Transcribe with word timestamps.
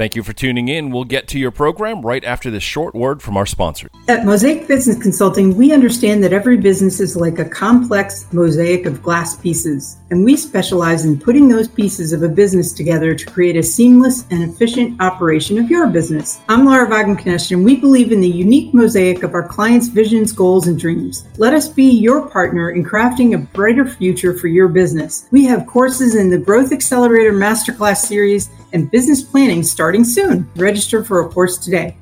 Thank 0.00 0.16
you 0.16 0.22
for 0.22 0.32
tuning 0.32 0.68
in. 0.68 0.90
We'll 0.92 1.04
get 1.04 1.28
to 1.28 1.38
your 1.38 1.50
program 1.50 2.00
right 2.00 2.24
after 2.24 2.50
this 2.50 2.62
short 2.62 2.94
word 2.94 3.20
from 3.20 3.36
our 3.36 3.44
sponsor. 3.44 3.90
At 4.08 4.24
Mosaic 4.24 4.66
Business 4.66 4.96
Consulting, 4.96 5.54
we 5.58 5.74
understand 5.74 6.24
that 6.24 6.32
every 6.32 6.56
business 6.56 7.00
is 7.00 7.16
like 7.16 7.38
a 7.38 7.44
complex 7.44 8.26
mosaic 8.32 8.86
of 8.86 9.02
glass 9.02 9.36
pieces, 9.36 9.98
and 10.08 10.24
we 10.24 10.38
specialize 10.38 11.04
in 11.04 11.20
putting 11.20 11.50
those 11.50 11.68
pieces 11.68 12.14
of 12.14 12.22
a 12.22 12.30
business 12.30 12.72
together 12.72 13.14
to 13.14 13.26
create 13.26 13.56
a 13.56 13.62
seamless 13.62 14.24
and 14.30 14.42
efficient 14.42 14.98
operation 15.02 15.58
of 15.58 15.68
your 15.68 15.86
business. 15.88 16.40
I'm 16.48 16.64
Laura 16.64 16.88
Wagenknecht, 16.88 17.50
and 17.50 17.62
we 17.62 17.76
believe 17.76 18.10
in 18.10 18.22
the 18.22 18.26
unique 18.26 18.72
mosaic 18.72 19.22
of 19.22 19.34
our 19.34 19.46
clients' 19.46 19.88
visions, 19.88 20.32
goals, 20.32 20.66
and 20.66 20.80
dreams. 20.80 21.28
Let 21.36 21.52
us 21.52 21.68
be 21.68 21.84
your 21.84 22.26
partner 22.26 22.70
in 22.70 22.86
crafting 22.86 23.34
a 23.34 23.38
brighter 23.38 23.86
future 23.86 24.32
for 24.32 24.48
your 24.48 24.68
business. 24.68 25.28
We 25.30 25.44
have 25.44 25.66
courses 25.66 26.14
in 26.14 26.30
the 26.30 26.38
Growth 26.38 26.72
Accelerator 26.72 27.34
Masterclass 27.34 27.98
series 27.98 28.48
and 28.72 28.90
business 28.90 29.22
planning 29.22 29.62
starting 29.62 30.04
soon. 30.04 30.50
Register 30.56 31.04
for 31.04 31.20
a 31.20 31.28
course 31.28 31.58
today. 31.58 31.96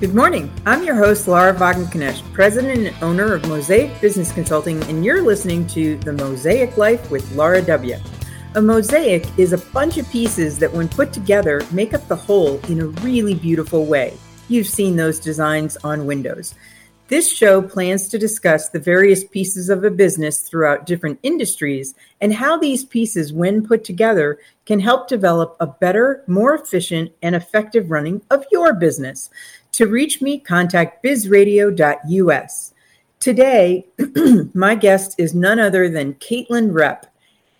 Good 0.00 0.16
morning. 0.16 0.52
I'm 0.66 0.82
your 0.82 0.96
host, 0.96 1.28
Laura 1.28 1.54
Wagenknecht, 1.54 2.32
president 2.32 2.88
and 2.88 3.02
owner 3.04 3.34
of 3.34 3.46
Mosaic 3.46 4.00
Business 4.00 4.32
Consulting, 4.32 4.82
and 4.84 5.04
you're 5.04 5.22
listening 5.22 5.64
to 5.68 5.96
The 5.98 6.12
Mosaic 6.12 6.76
Life 6.76 7.08
with 7.08 7.30
Laura 7.36 7.62
W. 7.62 7.96
A 8.56 8.60
mosaic 8.60 9.26
is 9.38 9.52
a 9.52 9.58
bunch 9.58 9.98
of 9.98 10.10
pieces 10.10 10.58
that, 10.58 10.72
when 10.72 10.88
put 10.88 11.12
together, 11.12 11.62
make 11.70 11.94
up 11.94 12.08
the 12.08 12.16
whole 12.16 12.58
in 12.68 12.80
a 12.80 12.86
really 12.86 13.34
beautiful 13.34 13.86
way. 13.86 14.18
You've 14.48 14.66
seen 14.66 14.96
those 14.96 15.20
designs 15.20 15.76
on 15.84 16.04
windows. 16.04 16.56
This 17.08 17.30
show 17.30 17.60
plans 17.60 18.08
to 18.08 18.18
discuss 18.18 18.68
the 18.68 18.78
various 18.78 19.24
pieces 19.24 19.68
of 19.68 19.84
a 19.84 19.90
business 19.90 20.40
throughout 20.40 20.86
different 20.86 21.18
industries 21.22 21.94
and 22.20 22.32
how 22.32 22.56
these 22.56 22.84
pieces, 22.84 23.32
when 23.32 23.66
put 23.66 23.84
together, 23.84 24.38
can 24.64 24.80
help 24.80 25.08
develop 25.08 25.56
a 25.60 25.66
better, 25.66 26.24
more 26.26 26.54
efficient, 26.54 27.12
and 27.20 27.34
effective 27.34 27.90
running 27.90 28.22
of 28.30 28.46
your 28.50 28.72
business. 28.72 29.28
To 29.72 29.86
reach 29.86 30.22
me, 30.22 30.38
contact 30.38 31.04
bizradio.us. 31.04 32.74
Today, 33.20 33.86
my 34.54 34.74
guest 34.74 35.14
is 35.18 35.34
none 35.34 35.58
other 35.58 35.88
than 35.88 36.14
Kaitlin 36.14 36.72
Reph, 36.72 37.04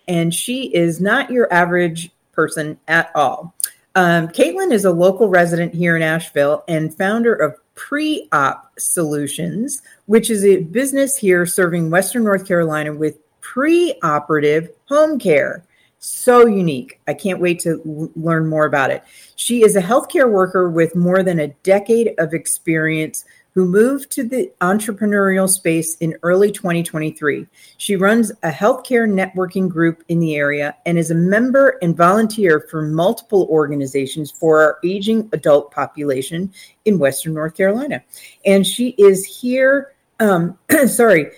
and 0.07 0.33
she 0.33 0.73
is 0.73 0.99
not 0.99 1.31
your 1.31 1.51
average 1.53 2.11
person 2.31 2.79
at 2.87 3.11
all. 3.15 3.55
Um, 3.95 4.27
Kaitlin 4.29 4.71
is 4.71 4.85
a 4.85 4.91
local 4.91 5.29
resident 5.29 5.73
here 5.73 5.95
in 5.95 6.01
Asheville 6.01 6.63
and 6.67 6.95
founder 6.95 7.33
of 7.33 7.55
Pre 7.75 8.27
Op 8.31 8.71
Solutions, 8.77 9.81
which 10.05 10.29
is 10.29 10.45
a 10.45 10.61
business 10.63 11.17
here 11.17 11.45
serving 11.45 11.89
Western 11.89 12.23
North 12.23 12.47
Carolina 12.47 12.93
with 12.93 13.17
pre 13.41 13.97
operative 14.03 14.69
home 14.85 15.19
care. 15.19 15.63
So 15.99 16.45
unique. 16.45 16.99
I 17.07 17.13
can't 17.13 17.39
wait 17.39 17.59
to 17.61 18.11
learn 18.15 18.49
more 18.49 18.65
about 18.65 18.91
it. 18.91 19.03
She 19.37 19.63
is 19.63 19.77
a 19.77 19.81
healthcare 19.81 20.29
worker 20.29 20.69
with 20.69 20.95
more 20.95 21.23
than 21.23 21.39
a 21.39 21.47
decade 21.63 22.13
of 22.17 22.33
experience 22.33 23.23
who 23.53 23.65
moved 23.65 24.11
to 24.11 24.23
the 24.23 24.51
entrepreneurial 24.61 25.47
space 25.47 25.95
in 25.97 26.15
early 26.23 26.51
2023. 26.51 27.47
She 27.77 27.95
runs 27.95 28.31
a 28.41 28.49
healthcare 28.49 29.07
networking 29.07 29.69
group 29.69 30.03
in 30.07 30.19
the 30.19 30.35
area 30.35 30.75
and 30.85 30.97
is 30.97 31.11
a 31.11 31.15
member 31.15 31.77
and 31.81 31.95
volunteer 31.95 32.65
for 32.71 32.81
multiple 32.81 33.47
organizations 33.51 34.31
for 34.31 34.61
our 34.61 34.79
aging 34.83 35.29
adult 35.33 35.71
population 35.71 36.51
in 36.85 36.97
Western 36.97 37.35
North 37.35 37.55
Carolina. 37.55 38.03
And 38.45 38.65
she 38.65 38.89
is 38.97 39.23
here, 39.23 39.93
um, 40.19 40.57
sorry, 40.87 41.31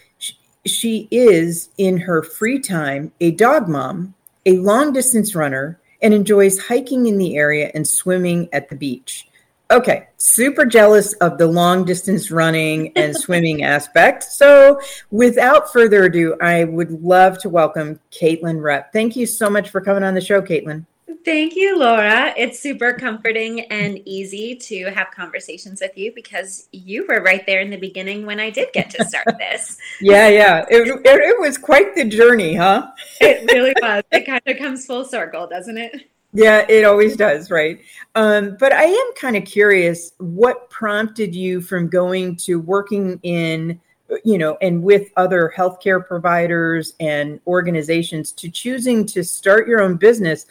she 0.66 1.08
is 1.12 1.70
in 1.78 1.98
her 1.98 2.24
free 2.24 2.60
time 2.60 3.12
a 3.20 3.32
dog 3.32 3.68
mom, 3.68 4.14
a 4.46 4.58
long 4.58 4.94
distance 4.94 5.36
runner, 5.36 5.80
and 6.02 6.14
enjoys 6.14 6.60
hiking 6.60 7.08
in 7.08 7.18
the 7.18 7.36
area 7.36 7.72
and 7.74 7.88
swimming 7.88 8.48
at 8.54 8.70
the 8.70 8.76
beach. 8.76 9.28
Okay, 9.72 10.08
super 10.18 10.64
jealous 10.64 11.14
of 11.14 11.40
the 11.40 11.48
long 11.48 11.86
distance 11.86 12.30
running 12.30 12.96
and 12.96 13.16
swimming 13.18 13.64
aspect. 13.64 14.24
So, 14.24 14.80
without 15.10 15.74
further 15.74 16.04
ado, 16.04 16.36
I 16.40 16.66
would 16.66 16.92
love 17.04 17.40
to 17.40 17.50
welcome 17.50 18.00
Kaitlin 18.12 18.62
Reph. 18.62 18.92
Thank 18.94 19.16
you 19.16 19.26
so 19.26 19.50
much 19.50 19.72
for 19.72 19.82
coming 19.82 20.04
on 20.04 20.14
the 20.14 20.22
show, 20.22 20.42
Kaitlin. 20.42 20.86
Thank 21.24 21.56
you, 21.56 21.80
Laura. 21.80 22.36
It's 22.38 22.60
super 22.60 22.94
comforting 22.94 23.62
and 23.72 24.00
easy 24.06 24.56
to 24.56 24.92
have 24.92 25.10
conversations 25.10 25.82
with 25.82 25.98
you 25.98 26.12
because 26.14 26.70
you 26.72 27.08
were 27.10 27.24
right 27.24 27.44
there 27.48 27.62
in 27.62 27.72
the 27.72 27.78
beginning 27.78 28.28
when 28.28 28.40
I 28.40 28.52
did 28.52 28.72
get 28.72 28.92
to 28.92 29.04
start 29.06 29.26
this. 29.40 29.80
yeah, 30.00 30.28
yeah. 30.28 30.66
It, 30.70 30.88
it, 30.88 31.02
it 31.04 31.40
was 31.40 31.58
quite 31.58 31.96
the 31.96 32.06
journey, 32.06 32.54
huh? 32.54 32.92
it 33.20 33.52
really 33.52 33.74
was. 33.82 34.04
It 34.12 34.28
kind 34.28 34.44
of 34.46 34.58
comes 34.60 34.86
full 34.86 35.06
circle, 35.06 35.48
doesn't 35.48 35.80
it? 35.80 36.12
Yeah, 36.34 36.66
it 36.68 36.84
always 36.84 37.16
does, 37.16 37.50
right? 37.50 37.80
Um, 38.16 38.58
but 38.60 38.74
I 38.74 38.84
am 38.84 39.14
kind 39.16 39.38
of 39.38 39.46
curious 39.46 40.12
what 40.18 40.70
prompted 40.70 41.34
you 41.34 41.62
from 41.62 41.88
going 41.88 42.36
to 42.38 42.60
working 42.60 43.20
in, 43.24 43.80
you 44.24 44.38
know, 44.38 44.58
and 44.62 44.84
with 44.84 45.10
other 45.16 45.54
healthcare 45.56 46.06
providers 46.06 46.94
and 47.00 47.40
organizations 47.48 48.34
to 48.34 48.50
choosing 48.50 49.06
to 49.08 49.24
start 49.24 49.68
your 49.68 49.82
own 49.82 49.96
business. 49.96 50.46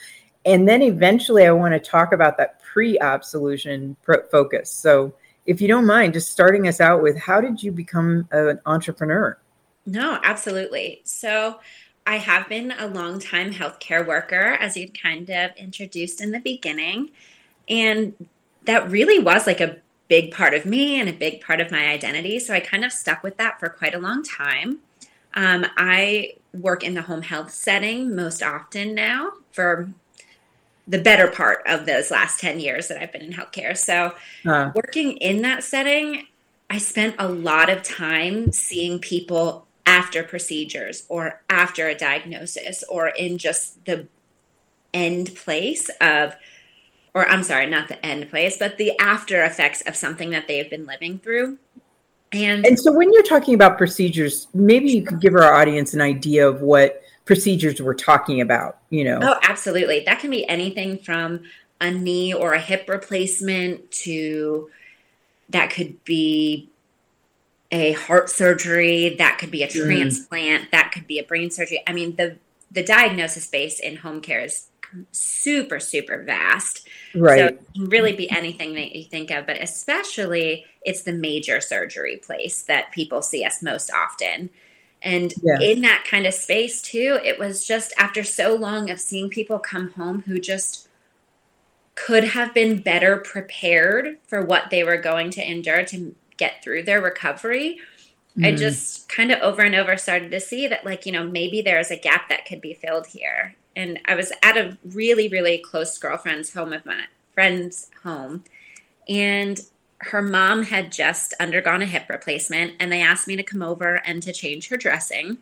And 0.47 0.67
then 0.69 0.81
eventually, 0.83 1.47
I 1.47 1.53
want 1.53 1.75
to 1.75 1.81
talk 1.81 2.13
about 2.13 2.39
that 2.39 2.61
pre 2.63 2.99
op 2.99 3.25
solution 3.25 3.97
focus. 4.31 4.71
So, 4.71 5.15
if 5.47 5.61
you 5.61 5.69
don't 5.69 5.87
mind, 5.87 6.15
just 6.15 6.31
starting 6.31 6.67
us 6.67 6.81
out 6.81 7.03
with 7.03 7.19
how 7.19 7.41
did 7.41 7.63
you 7.63 7.71
become 7.71 8.27
an 8.31 8.59
entrepreneur? 8.65 9.39
No, 9.87 10.19
absolutely. 10.25 11.03
So, 11.05 11.61
I 12.07 12.17
have 12.17 12.49
been 12.49 12.73
a 12.73 12.87
long 12.87 13.19
time 13.19 13.53
healthcare 13.53 14.07
worker, 14.07 14.57
as 14.61 14.77
you 14.77 14.91
kind 14.91 15.31
of 15.31 15.53
introduced 15.57 16.21
in 16.21 16.33
the 16.33 16.41
beginning. 16.41 17.11
And 17.69 18.29
that 18.65 18.91
really 18.91 19.19
was 19.19 19.47
like 19.47 19.61
a 19.61 19.79
big 20.09 20.33
part 20.33 20.53
of 20.53 20.67
me 20.67 21.01
and 21.01 21.09
a 21.09 21.13
big 21.13 21.41
part 21.41 21.61
of 21.61 21.71
my 21.71 21.89
identity. 21.89 22.39
So 22.39 22.53
I 22.53 22.61
kind 22.61 22.85
of 22.85 22.93
stuck 22.93 23.23
with 23.23 23.39
that 23.39 23.59
for 23.59 23.69
quite 23.69 23.95
a 23.95 23.99
long 23.99 24.23
time. 24.23 24.81
Um, 25.35 25.67
I 25.77 26.35
work 26.53 26.85
in 26.85 26.95
the 26.95 27.03
home 27.03 27.23
health 27.23 27.51
setting 27.51 28.15
most 28.15 28.43
often 28.43 28.95
now 28.95 29.33
for 29.51 29.89
the 30.87 30.99
better 30.99 31.29
part 31.29 31.63
of 31.67 31.87
those 31.87 32.11
last 32.11 32.39
10 32.41 32.61
years 32.61 32.89
that 32.89 33.03
I've 33.03 33.13
been 33.13 33.23
in 33.23 33.33
healthcare. 33.33 33.77
So, 33.77 34.15
uh. 34.47 34.71
working 34.75 35.17
in 35.17 35.43
that 35.43 35.65
setting, 35.65 36.27
I 36.69 36.79
spent 36.79 37.17
a 37.19 37.29
lot 37.29 37.71
of 37.71 37.83
time 37.83 38.53
seeing 38.53 38.99
people 38.99 39.67
after 39.87 40.23
procedures 40.23 41.05
or 41.09 41.43
after 41.51 41.89
a 41.89 41.95
diagnosis 41.95 42.85
or 42.89 43.09
in 43.09 43.39
just 43.39 43.85
the 43.85 44.07
end 44.93 45.35
place 45.35 45.91
of 46.01 46.37
or 47.15 47.29
I'm 47.29 47.45
sorry, 47.45 47.67
not 47.67 47.89
the 47.89 48.05
end 48.05 48.29
place, 48.29 48.57
but 48.59 48.77
the 48.77 48.99
after 48.99 49.45
effects 49.45 49.83
of 49.83 49.95
something 49.95 50.31
that 50.31 50.49
they've 50.49 50.69
been 50.69 50.85
living 50.85 51.21
through. 51.21 51.59
And, 52.33 52.67
and 52.67 52.79
so 52.79 52.93
when 52.93 53.13
you're 53.13 53.23
talking 53.23 53.55
about 53.55 53.79
procedures, 53.79 54.49
maybe 54.53 54.91
you 54.91 55.05
could 55.05 55.21
give 55.21 55.35
our 55.35 55.55
audience 55.55 55.95
an 55.95 56.01
idea 56.01 56.49
of 56.49 56.61
what 56.61 57.01
procedures 57.25 57.81
we're 57.81 57.95
talking 57.95 58.41
about, 58.41 58.79
you 58.91 59.05
know. 59.05 59.21
Oh, 59.23 59.39
absolutely. 59.43 60.01
That 60.05 60.19
can 60.19 60.31
be 60.31 60.47
anything 60.49 60.99
from 60.99 61.45
a 61.81 61.93
knee 61.93 62.35
or 62.35 62.55
a 62.55 62.61
hip 62.61 62.89
replacement 62.89 63.89
to 63.93 64.69
that 65.51 65.71
could 65.71 66.03
be 66.05 66.69
a 67.75 67.93
heart 67.93 68.31
surgery, 68.31 69.17
that 69.19 69.39
could 69.39 69.51
be 69.51 69.65
a 69.65 69.69
mm. 69.69 69.85
transplant, 69.85 70.65
mm. 70.65 70.71
that 70.71 70.93
could 70.93 71.07
be 71.07 71.19
a 71.19 71.25
brain 71.25 71.51
surgery. 71.51 71.83
I 71.87 71.93
mean, 71.93 72.17
the 72.17 72.39
the 72.71 72.83
diagnosis 72.83 73.47
base 73.47 73.79
in 73.79 73.97
home 73.97 74.21
care 74.21 74.41
is 74.45 74.69
super 75.11 75.81
super 75.81 76.23
vast. 76.23 76.89
Right. 77.15 77.39
So 77.39 77.47
it 77.47 77.61
can 77.75 77.89
really 77.89 78.13
be 78.13 78.31
anything 78.31 78.75
that 78.75 78.95
you 78.95 79.05
think 79.05 79.31
of, 79.31 79.47
but 79.47 79.61
especially 79.61 80.67
it's 80.83 81.03
the 81.03 81.13
major 81.13 81.61
surgery 81.61 82.17
place 82.17 82.63
that 82.63 82.93
people 82.93 83.23
see 83.23 83.45
us 83.45 83.61
most 83.63 83.91
often. 83.93 84.51
And 85.03 85.35
yeah. 85.43 85.59
in 85.61 85.81
that 85.83 86.07
kind 86.09 86.27
of 86.27 86.33
space 86.33 86.81
too, 86.81 87.19
it 87.25 87.39
was 87.39 87.67
just 87.67 87.93
after 87.99 88.23
so 88.23 88.55
long 88.55 88.89
of 88.89 89.01
seeing 89.01 89.29
people 89.29 89.59
come 89.59 89.91
home 89.91 90.23
who 90.23 90.39
just 90.39 90.89
could 91.97 92.25
have 92.25 92.55
been 92.55 92.81
better 92.81 93.17
prepared 93.17 94.19
for 94.27 94.45
what 94.45 94.71
they 94.71 94.83
were 94.85 94.97
going 94.97 95.31
to 95.31 95.51
endure 95.51 95.85
to 95.85 96.15
get 96.37 96.63
through 96.63 96.83
their 96.85 97.01
recovery. 97.01 97.79
Mm. 98.39 98.47
I 98.47 98.57
just 98.57 99.09
kind 99.09 99.31
of 99.31 99.41
over 99.41 99.63
and 99.63 99.75
over 99.75 99.97
started 99.97 100.31
to 100.33 100.41
see 100.41 100.67
that, 100.69 100.85
like, 100.85 101.07
you 101.07 101.13
know, 101.13 101.25
maybe 101.25 101.63
there's 101.63 101.91
a 101.91 101.97
gap 101.97 102.29
that 102.29 102.47
could 102.47 102.61
be 102.61 102.75
filled 102.75 103.07
here. 103.07 103.55
And 103.77 104.01
I 104.05 104.15
was 104.15 104.33
at 104.43 104.57
a 104.57 104.79
really, 104.85 105.29
really 105.29 105.59
close 105.59 105.99
girlfriend's 105.99 106.53
home 106.55 106.73
of 106.73 106.87
my 106.87 107.05
friend's 107.33 107.91
home. 108.03 108.45
And 109.09 109.61
her 109.99 110.23
mom 110.23 110.65
had 110.65 110.93
just 110.93 111.35
undergone 111.41 111.83
a 111.83 111.87
hip 111.87 112.05
replacement. 112.09 112.75
And 112.79 112.91
they 112.91 113.03
asked 113.03 113.27
me 113.27 113.37
to 113.37 113.43
come 113.43 113.63
over 113.63 113.97
and 114.07 114.23
to 114.23 114.33
change 114.33 114.69
her 114.69 114.77
dressing. 114.77 115.39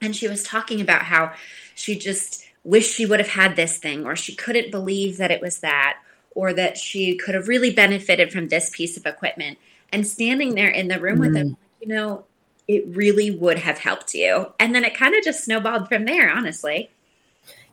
And 0.00 0.14
she 0.14 0.28
was 0.28 0.42
talking 0.42 0.80
about 0.80 1.02
how 1.02 1.32
she 1.74 1.98
just 1.98 2.44
wished 2.64 2.94
she 2.94 3.06
would 3.06 3.20
have 3.20 3.28
had 3.28 3.56
this 3.56 3.78
thing, 3.78 4.06
or 4.06 4.16
she 4.16 4.34
couldn't 4.34 4.70
believe 4.70 5.18
that 5.18 5.30
it 5.30 5.40
was 5.40 5.60
that, 5.60 5.98
or 6.34 6.52
that 6.52 6.76
she 6.76 7.16
could 7.16 7.34
have 7.34 7.48
really 7.48 7.72
benefited 7.72 8.32
from 8.32 8.48
this 8.48 8.70
piece 8.70 8.96
of 8.96 9.06
equipment 9.06 9.58
and 9.94 10.06
standing 10.06 10.54
there 10.54 10.70
in 10.70 10.88
the 10.88 10.98
room 11.00 11.18
mm. 11.18 11.20
with 11.20 11.34
them, 11.34 11.56
you 11.80 11.86
know, 11.86 12.24
it 12.66 12.84
really 12.88 13.30
would 13.30 13.58
have 13.58 13.78
helped 13.78 14.12
you. 14.12 14.52
And 14.58 14.74
then 14.74 14.84
it 14.84 14.94
kind 14.94 15.14
of 15.14 15.22
just 15.22 15.44
snowballed 15.44 15.88
from 15.88 16.04
there, 16.04 16.30
honestly. 16.30 16.90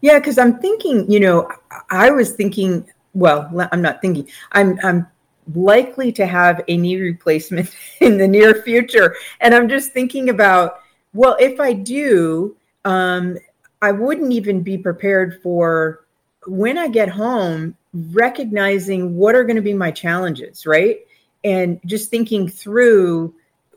Yeah, 0.02 0.20
because 0.20 0.38
I'm 0.38 0.60
thinking, 0.60 1.10
you 1.12 1.20
know, 1.20 1.50
I 1.90 2.12
was 2.12 2.34
thinking, 2.34 2.88
well, 3.14 3.50
I'm 3.72 3.82
not 3.82 4.02
thinking, 4.02 4.28
I'm 4.52 4.80
I'm 4.84 5.08
likely 5.56 6.12
to 6.14 6.26
have 6.26 6.64
a 6.68 6.78
knee 6.78 7.00
replacement 7.00 7.76
in 8.00 8.18
the 8.18 8.28
near 8.28 8.62
future. 8.62 9.16
And 9.40 9.56
I'm 9.56 9.68
just 9.68 9.92
thinking 9.92 10.30
about, 10.30 10.80
well, 11.14 11.36
if 11.40 11.60
I 11.60 11.74
do, 11.74 12.56
um, 12.86 13.38
I 13.82 13.92
wouldn't 13.92 14.32
even 14.32 14.62
be 14.62 14.78
prepared 14.78 15.42
for 15.42 16.06
when 16.46 16.78
I 16.78 16.88
get 16.88 17.10
home, 17.10 17.76
recognizing 17.94 19.16
what 19.16 19.36
are 19.36 19.44
going 19.44 19.56
to 19.56 19.62
be 19.62 19.74
my 19.74 19.92
challenges, 19.92 20.66
right? 20.66 21.00
And 21.44 21.80
just 21.86 22.10
thinking 22.10 22.48
through, 22.48 23.34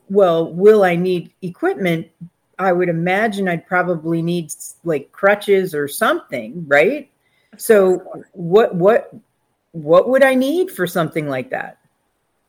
well, 0.09 0.53
will 0.53 0.85
I 0.85 0.97
need 0.97 1.33
equipment? 1.43 2.09
I 2.59 2.73
would 2.73 2.89
imagine 2.89 3.49
I'd 3.49 3.67
probably 3.67 4.23
need 4.23 4.53
like 4.85 5.11
crutches 5.13 5.75
or 5.75 5.89
something, 5.89 6.65
right? 6.69 7.11
So 7.57 8.25
what 8.33 8.75
what 8.75 9.13
what 9.73 10.09
would 10.09 10.23
I 10.23 10.35
need 10.35 10.71
for 10.71 10.87
something 10.87 11.29
like 11.29 11.51
that? 11.51 11.79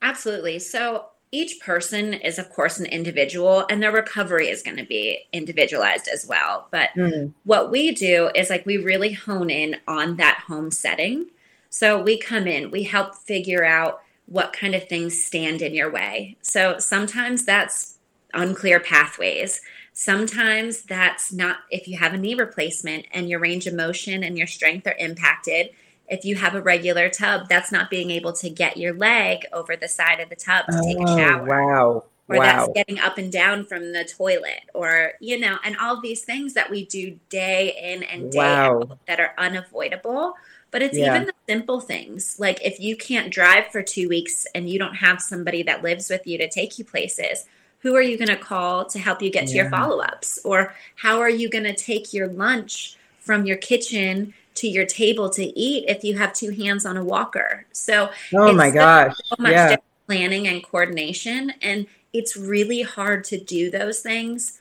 Absolutely. 0.01 0.59
So 0.59 1.05
each 1.31 1.59
person 1.59 2.13
is 2.13 2.39
of 2.39 2.49
course 2.49 2.79
an 2.79 2.85
individual 2.85 3.65
and 3.69 3.81
their 3.83 3.91
recovery 3.91 4.47
is 4.47 4.61
going 4.61 4.77
to 4.77 4.85
be 4.85 5.19
individualized 5.33 6.07
as 6.07 6.25
well 6.25 6.67
but 6.71 6.89
mm. 6.95 7.31
what 7.43 7.71
we 7.71 7.91
do 7.91 8.29
is 8.35 8.49
like 8.49 8.65
we 8.65 8.77
really 8.77 9.11
hone 9.11 9.49
in 9.49 9.75
on 9.87 10.15
that 10.15 10.41
home 10.47 10.71
setting 10.71 11.25
so 11.69 12.01
we 12.01 12.17
come 12.17 12.47
in 12.47 12.71
we 12.71 12.83
help 12.83 13.15
figure 13.15 13.65
out 13.65 14.01
what 14.27 14.53
kind 14.53 14.75
of 14.75 14.87
things 14.87 15.23
stand 15.23 15.61
in 15.61 15.73
your 15.73 15.91
way 15.91 16.35
so 16.41 16.77
sometimes 16.79 17.45
that's 17.45 17.97
unclear 18.33 18.79
pathways 18.79 19.61
sometimes 19.93 20.81
that's 20.83 21.31
not 21.31 21.57
if 21.71 21.87
you 21.87 21.97
have 21.97 22.13
a 22.13 22.17
knee 22.17 22.35
replacement 22.35 23.05
and 23.11 23.29
your 23.29 23.39
range 23.39 23.65
of 23.67 23.73
motion 23.73 24.23
and 24.23 24.37
your 24.37 24.47
strength 24.47 24.85
are 24.87 24.95
impacted 24.99 25.69
if 26.07 26.23
you 26.23 26.35
have 26.35 26.55
a 26.55 26.61
regular 26.61 27.09
tub, 27.09 27.49
that's 27.49 27.71
not 27.71 27.89
being 27.89 28.11
able 28.11 28.33
to 28.33 28.49
get 28.49 28.77
your 28.77 28.93
leg 28.93 29.45
over 29.51 29.75
the 29.75 29.87
side 29.87 30.19
of 30.19 30.29
the 30.29 30.35
tub 30.35 30.65
to 30.67 30.81
take 30.83 30.97
a 30.97 31.09
oh, 31.09 31.17
shower. 31.17 31.47
Wow. 31.47 32.03
Or 32.27 32.37
wow. 32.37 32.43
that's 32.43 32.73
getting 32.73 32.99
up 32.99 33.19
and 33.19 33.31
down 33.31 33.65
from 33.65 33.93
the 33.93 34.03
toilet, 34.03 34.61
or, 34.73 35.13
you 35.19 35.39
know, 35.39 35.59
and 35.63 35.77
all 35.77 36.01
these 36.01 36.23
things 36.23 36.55
that 36.55 36.71
we 36.71 36.85
do 36.85 37.19
day 37.29 37.77
in 37.79 38.01
and 38.01 38.31
day 38.31 38.39
wow. 38.39 38.79
out 38.81 38.97
that 39.05 39.19
are 39.19 39.33
unavoidable. 39.37 40.33
But 40.75 40.81
it's 40.81 40.97
yeah. 40.97 41.15
even 41.15 41.27
the 41.27 41.33
simple 41.47 41.79
things. 41.79 42.37
Like 42.37 42.59
if 42.61 42.81
you 42.81 42.97
can't 42.97 43.31
drive 43.31 43.67
for 43.67 43.81
two 43.81 44.09
weeks 44.09 44.45
and 44.53 44.69
you 44.69 44.77
don't 44.77 44.95
have 44.95 45.21
somebody 45.21 45.63
that 45.63 45.83
lives 45.83 46.09
with 46.09 46.27
you 46.27 46.37
to 46.39 46.49
take 46.49 46.77
you 46.77 46.83
places, 46.83 47.45
who 47.79 47.95
are 47.95 48.01
you 48.01 48.17
going 48.17 48.27
to 48.27 48.35
call 48.35 48.83
to 48.87 48.99
help 48.99 49.21
you 49.21 49.31
get 49.31 49.47
to 49.47 49.55
yeah. 49.55 49.61
your 49.61 49.71
follow 49.71 49.99
ups? 49.99 50.37
Or 50.43 50.75
how 50.97 51.21
are 51.21 51.29
you 51.29 51.49
going 51.49 51.63
to 51.63 51.73
take 51.73 52.13
your 52.13 52.27
lunch 52.27 52.97
from 53.19 53.45
your 53.45 53.55
kitchen 53.55 54.33
to 54.55 54.67
your 54.67 54.85
table 54.85 55.29
to 55.29 55.43
eat 55.57 55.85
if 55.87 56.03
you 56.03 56.17
have 56.17 56.33
two 56.33 56.49
hands 56.49 56.85
on 56.85 56.97
a 56.97 57.03
walker. 57.05 57.65
So, 57.71 58.09
oh 58.33 58.53
my 58.53 58.69
gosh, 58.69 59.15
so 59.23 59.35
much 59.39 59.53
yeah. 59.53 59.77
planning 60.07 60.45
and 60.49 60.61
coordination, 60.61 61.53
and 61.61 61.87
it's 62.11 62.35
really 62.35 62.81
hard 62.81 63.23
to 63.25 63.37
do 63.37 63.71
those 63.71 64.01
things 64.01 64.59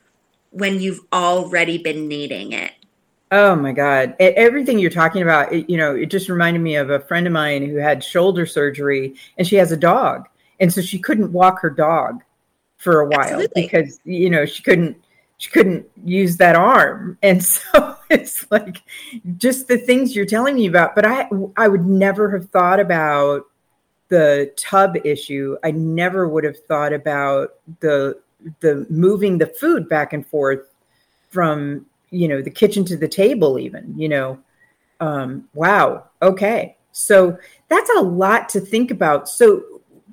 when 0.50 0.80
you've 0.80 1.00
already 1.12 1.76
been 1.76 2.06
needing 2.06 2.52
it. 2.52 2.72
Oh 3.30 3.56
my 3.56 3.72
God. 3.72 4.14
Everything 4.20 4.78
you're 4.78 4.90
talking 4.90 5.22
about, 5.22 5.52
it, 5.52 5.68
you 5.68 5.76
know, 5.76 5.94
it 5.94 6.06
just 6.06 6.28
reminded 6.28 6.60
me 6.60 6.76
of 6.76 6.90
a 6.90 7.00
friend 7.00 7.26
of 7.26 7.32
mine 7.32 7.66
who 7.66 7.76
had 7.76 8.04
shoulder 8.04 8.46
surgery 8.46 9.14
and 9.38 9.46
she 9.46 9.56
has 9.56 9.72
a 9.72 9.76
dog. 9.76 10.28
And 10.60 10.72
so 10.72 10.80
she 10.80 10.98
couldn't 10.98 11.32
walk 11.32 11.60
her 11.60 11.70
dog 11.70 12.22
for 12.76 13.00
a 13.00 13.06
while 13.06 13.20
Absolutely. 13.20 13.62
because, 13.62 14.00
you 14.04 14.30
know, 14.30 14.46
she 14.46 14.62
couldn't 14.62 14.96
she 15.38 15.50
couldn't 15.50 15.86
use 16.04 16.36
that 16.36 16.56
arm 16.56 17.18
and 17.22 17.44
so 17.44 17.96
it's 18.08 18.50
like 18.50 18.78
just 19.36 19.68
the 19.68 19.78
things 19.78 20.14
you're 20.14 20.24
telling 20.24 20.54
me 20.54 20.66
about 20.66 20.94
but 20.94 21.04
i 21.04 21.28
i 21.56 21.66
would 21.66 21.84
never 21.84 22.30
have 22.30 22.48
thought 22.50 22.78
about 22.78 23.42
the 24.08 24.52
tub 24.56 24.96
issue 25.04 25.56
i 25.64 25.70
never 25.70 26.28
would 26.28 26.44
have 26.44 26.58
thought 26.66 26.92
about 26.92 27.54
the 27.80 28.18
the 28.60 28.86
moving 28.88 29.38
the 29.38 29.46
food 29.46 29.88
back 29.88 30.12
and 30.12 30.26
forth 30.26 30.70
from 31.30 31.84
you 32.14 32.28
know 32.28 32.40
the 32.40 32.50
kitchen 32.50 32.84
to 32.84 32.96
the 32.96 33.08
table 33.08 33.58
even 33.58 33.98
you 33.98 34.08
know 34.08 34.38
um 35.00 35.48
wow 35.54 36.04
okay 36.22 36.76
so 36.92 37.36
that's 37.68 37.90
a 37.96 38.00
lot 38.00 38.48
to 38.48 38.60
think 38.60 38.90
about 38.90 39.28
so 39.28 39.62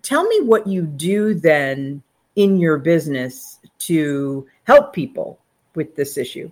tell 0.02 0.24
me 0.24 0.42
what 0.42 0.68
you 0.68 0.84
do 0.84 1.34
then 1.34 2.02
in 2.36 2.58
your 2.58 2.78
business 2.78 3.60
to 3.80 4.48
help 4.64 4.94
people 4.94 5.40
with 5.76 5.96
this 5.96 6.18
issue? 6.18 6.52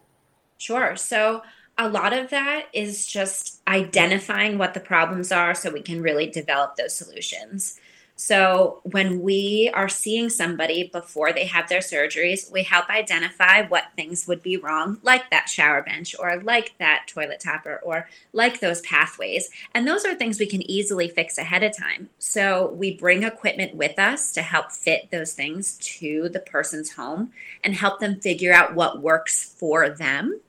Sure. 0.57 0.95
So, 0.95 1.41
a 1.77 1.87
lot 1.87 2.11
of 2.11 2.29
that 2.31 2.65
is 2.73 3.07
just 3.07 3.61
identifying 3.65 4.57
what 4.57 4.73
the 4.73 4.81
problems 4.81 5.31
are 5.31 5.55
so 5.55 5.71
we 5.71 5.81
can 5.81 6.01
really 6.01 6.27
develop 6.27 6.75
those 6.75 6.93
solutions. 6.93 7.79
So, 8.21 8.81
when 8.83 9.21
we 9.21 9.71
are 9.73 9.87
seeing 9.87 10.27
somebody 10.29 10.89
before 10.91 11.31
they 11.31 11.45
have 11.45 11.69
their 11.69 11.79
surgeries, 11.79 12.51
we 12.51 12.63
help 12.63 12.89
identify 12.89 13.61
what 13.61 13.93
things 13.95 14.27
would 14.27 14.43
be 14.43 14.57
wrong, 14.57 14.99
like 15.03 15.29
that 15.29 15.47
shower 15.47 15.81
bench, 15.81 16.13
or 16.19 16.41
like 16.41 16.73
that 16.79 17.05
toilet 17.07 17.39
tapper, 17.39 17.79
or 17.81 18.09
like 18.33 18.59
those 18.59 18.81
pathways. 18.81 19.49
And 19.73 19.87
those 19.87 20.03
are 20.03 20.15
things 20.15 20.37
we 20.37 20.47
can 20.47 20.69
easily 20.69 21.07
fix 21.07 21.37
ahead 21.37 21.63
of 21.63 21.77
time. 21.77 22.09
So, 22.19 22.73
we 22.73 22.97
bring 22.97 23.23
equipment 23.23 23.75
with 23.75 23.97
us 23.97 24.33
to 24.33 24.41
help 24.41 24.73
fit 24.73 25.11
those 25.11 25.31
things 25.31 25.77
to 25.99 26.27
the 26.27 26.41
person's 26.41 26.91
home 26.91 27.31
and 27.63 27.73
help 27.73 28.01
them 28.01 28.19
figure 28.19 28.51
out 28.51 28.75
what 28.75 29.01
works 29.01 29.55
for 29.57 29.87
them. 29.87 30.41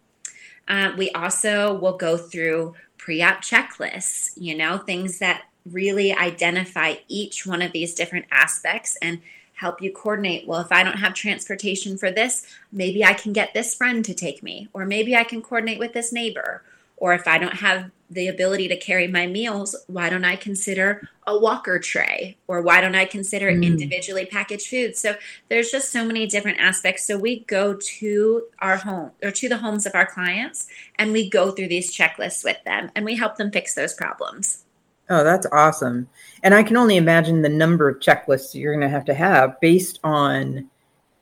Uh, 0.66 0.90
we 0.98 1.10
also 1.12 1.78
will 1.78 1.96
go 1.96 2.16
through 2.16 2.74
pre 2.98 3.22
op 3.22 3.42
checklists, 3.42 4.32
you 4.36 4.56
know, 4.56 4.76
things 4.76 5.20
that 5.20 5.44
really 5.64 6.12
identify 6.12 6.96
each 7.08 7.46
one 7.46 7.62
of 7.62 7.72
these 7.72 7.94
different 7.94 8.26
aspects 8.30 8.96
and 9.02 9.20
help 9.60 9.82
you 9.82 9.92
coordinate. 9.92 10.48
Well, 10.48 10.60
if 10.60 10.72
I 10.72 10.82
don't 10.82 10.98
have 10.98 11.12
transportation 11.12 11.98
for 11.98 12.10
this, 12.10 12.46
maybe 12.72 13.04
I 13.04 13.12
can 13.12 13.34
get 13.34 13.52
this 13.52 13.74
friend 13.74 14.02
to 14.06 14.14
take 14.14 14.42
me, 14.42 14.68
or 14.72 14.86
maybe 14.86 15.14
I 15.14 15.24
can 15.24 15.42
coordinate 15.42 15.78
with 15.78 15.92
this 15.92 16.12
neighbor. 16.12 16.62
Or 16.96 17.14
if 17.14 17.26
I 17.26 17.38
don't 17.38 17.56
have 17.56 17.90
the 18.10 18.28
ability 18.28 18.68
to 18.68 18.76
carry 18.76 19.06
my 19.06 19.26
meals, 19.26 19.74
why 19.86 20.10
don't 20.10 20.24
I 20.24 20.36
consider 20.36 21.08
a 21.26 21.38
walker 21.38 21.78
tray? 21.78 22.36
Or 22.46 22.60
why 22.60 22.80
don't 22.80 22.94
I 22.94 23.04
consider 23.04 23.50
mm. 23.50 23.64
individually 23.64 24.26
packaged 24.26 24.66
food? 24.66 24.96
So 24.96 25.16
there's 25.48 25.70
just 25.70 25.92
so 25.92 26.04
many 26.04 26.26
different 26.26 26.58
aspects. 26.58 27.06
So 27.06 27.16
we 27.16 27.40
go 27.40 27.74
to 27.74 28.42
our 28.58 28.76
home 28.78 29.12
or 29.22 29.30
to 29.30 29.48
the 29.48 29.58
homes 29.58 29.86
of 29.86 29.94
our 29.94 30.06
clients 30.06 30.68
and 30.98 31.12
we 31.12 31.30
go 31.30 31.52
through 31.52 31.68
these 31.68 31.94
checklists 31.94 32.44
with 32.44 32.62
them 32.64 32.90
and 32.94 33.04
we 33.04 33.16
help 33.16 33.36
them 33.36 33.50
fix 33.50 33.74
those 33.74 33.94
problems. 33.94 34.64
Oh, 35.10 35.24
that's 35.24 35.46
awesome. 35.50 36.08
And 36.44 36.54
I 36.54 36.62
can 36.62 36.76
only 36.76 36.96
imagine 36.96 37.42
the 37.42 37.48
number 37.48 37.88
of 37.88 37.98
checklists 37.98 38.54
you're 38.54 38.72
going 38.72 38.86
to 38.86 38.88
have 38.88 39.04
to 39.06 39.14
have 39.14 39.60
based 39.60 39.98
on 40.04 40.70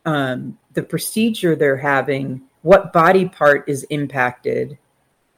um, 0.04 0.58
the 0.74 0.82
procedure 0.82 1.56
they're 1.56 1.76
having, 1.78 2.42
what 2.62 2.92
body 2.92 3.28
part 3.28 3.66
is 3.66 3.84
impacted, 3.84 4.76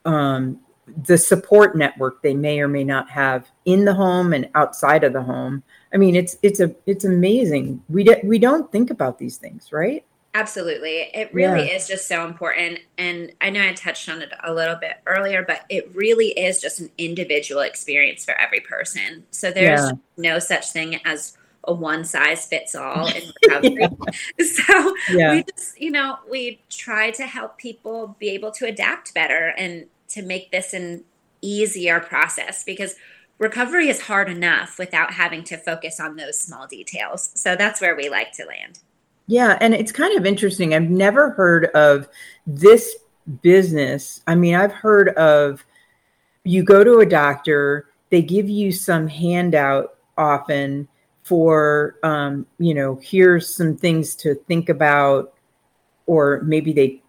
um, 0.04 0.59
the 1.07 1.16
support 1.16 1.76
network 1.76 2.21
they 2.23 2.35
may 2.35 2.61
or 2.61 2.66
may 2.66 2.83
not 2.83 3.09
have 3.09 3.49
in 3.64 3.85
the 3.85 3.95
home 3.95 4.33
and 4.33 4.50
outside 4.57 5.04
of 5.04 5.12
the 5.12 5.23
home. 5.23 5.62
I 5.95 5.97
mean, 5.97 6.16
it's 6.16 6.37
it's 6.42 6.59
a 6.59 6.75
it's 6.87 7.04
amazing. 7.04 7.83
We 7.88 8.02
do, 8.02 8.16
we 8.25 8.40
don't 8.40 8.71
think 8.73 8.90
about 8.90 9.19
these 9.19 9.37
things, 9.37 9.73
right? 9.73 10.04
Absolutely. 10.32 11.10
It 11.12 11.34
really 11.34 11.68
yeah. 11.68 11.76
is 11.76 11.88
just 11.88 12.06
so 12.06 12.25
important. 12.25 12.78
And 12.96 13.32
I 13.40 13.50
know 13.50 13.66
I 13.66 13.72
touched 13.72 14.08
on 14.08 14.22
it 14.22 14.32
a 14.44 14.54
little 14.54 14.76
bit 14.76 14.94
earlier, 15.06 15.44
but 15.44 15.62
it 15.68 15.90
really 15.94 16.28
is 16.28 16.60
just 16.60 16.78
an 16.78 16.90
individual 16.99 17.62
experience 17.62 18.25
for 18.25 18.34
every 18.34 18.60
person. 18.60 19.25
So 19.32 19.50
there's 19.50 19.80
yeah. 19.80 19.92
no 20.16 20.38
such 20.38 20.70
thing 20.70 21.00
as 21.04 21.37
a 21.64 21.75
one 21.75 22.04
size 22.04 22.46
fits 22.46 22.75
all 22.76 23.08
in 23.08 23.22
recovery. 23.42 23.76
yeah. 23.80 23.88
So 24.44 24.94
we 25.18 25.42
just, 25.42 25.80
you 25.80 25.90
know, 25.90 26.18
we 26.30 26.62
try 26.70 27.10
to 27.12 27.25
help 27.25 27.58
people 27.58 28.16
be 28.18 28.28
able 28.30 28.52
to 28.52 28.66
adapt 28.66 29.12
better 29.14 29.52
and 29.58 29.87
to 30.08 30.22
make 30.22 30.52
this 30.52 30.72
an 30.72 31.04
easier 31.42 32.00
process 32.00 32.62
because 32.64 32.94
recovery 33.38 33.88
is 33.88 34.02
hard 34.02 34.28
enough 34.28 34.78
without 34.78 35.14
having 35.14 35.42
to 35.44 35.56
focus 35.56 35.99
on 35.99 36.16
those 36.16 36.38
small 36.38 36.66
details. 36.66 37.30
So 37.34 37.56
that's 37.56 37.80
where 37.80 37.96
we 37.96 38.08
like 38.08 38.32
to 38.32 38.44
land. 38.44 38.80
Yeah, 39.30 39.56
and 39.60 39.75
it's 39.75 39.92
kind 39.92 40.18
of 40.18 40.26
interesting. 40.26 40.75
I've 40.75 40.90
never 40.90 41.30
heard 41.30 41.66
of 41.66 42.08
this 42.49 42.96
business. 43.42 44.25
I 44.26 44.34
mean, 44.34 44.56
I've 44.56 44.72
heard 44.72 45.10
of 45.10 45.64
you 46.42 46.64
go 46.64 46.82
to 46.82 46.99
a 46.99 47.06
doctor, 47.06 47.87
they 48.08 48.22
give 48.22 48.49
you 48.49 48.72
some 48.72 49.06
handout 49.06 49.94
often 50.18 50.88
for 51.22 51.94
um, 52.02 52.44
you 52.58 52.75
know, 52.75 52.99
here's 53.00 53.54
some 53.54 53.76
things 53.76 54.16
to 54.16 54.34
think 54.34 54.68
about, 54.68 55.32
or 56.06 56.40
maybe 56.42 56.72
they 56.72 57.00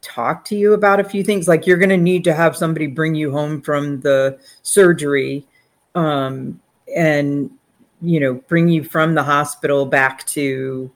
talk 0.00 0.46
to 0.46 0.56
you 0.56 0.72
about 0.72 0.98
a 0.98 1.04
few 1.04 1.22
things 1.22 1.46
like 1.46 1.66
you're 1.66 1.76
going 1.76 1.90
to 1.90 1.98
need 1.98 2.24
to 2.24 2.32
have 2.32 2.56
somebody 2.56 2.86
bring 2.86 3.14
you 3.14 3.30
home 3.30 3.60
from 3.60 4.00
the 4.00 4.38
surgery 4.62 5.46
um, 5.94 6.58
and 6.96 7.50
you 8.00 8.18
know 8.18 8.34
bring 8.48 8.68
you 8.68 8.82
from 8.82 9.14
the 9.14 9.22
hospital 9.22 9.84
back 9.84 10.24
to 10.26 10.90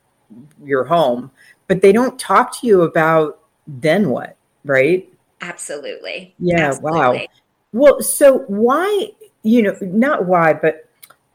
your 0.62 0.84
home 0.84 1.30
but 1.70 1.82
they 1.82 1.92
don't 1.92 2.18
talk 2.18 2.58
to 2.58 2.66
you 2.66 2.82
about 2.82 3.38
then 3.68 4.10
what, 4.10 4.36
right? 4.64 5.08
Absolutely. 5.40 6.34
Yeah, 6.40 6.70
Absolutely. 6.70 6.98
wow. 6.98 7.26
Well, 7.72 8.02
so 8.02 8.38
why, 8.48 9.10
you 9.44 9.62
know, 9.62 9.76
not 9.80 10.26
why, 10.26 10.52
but 10.52 10.88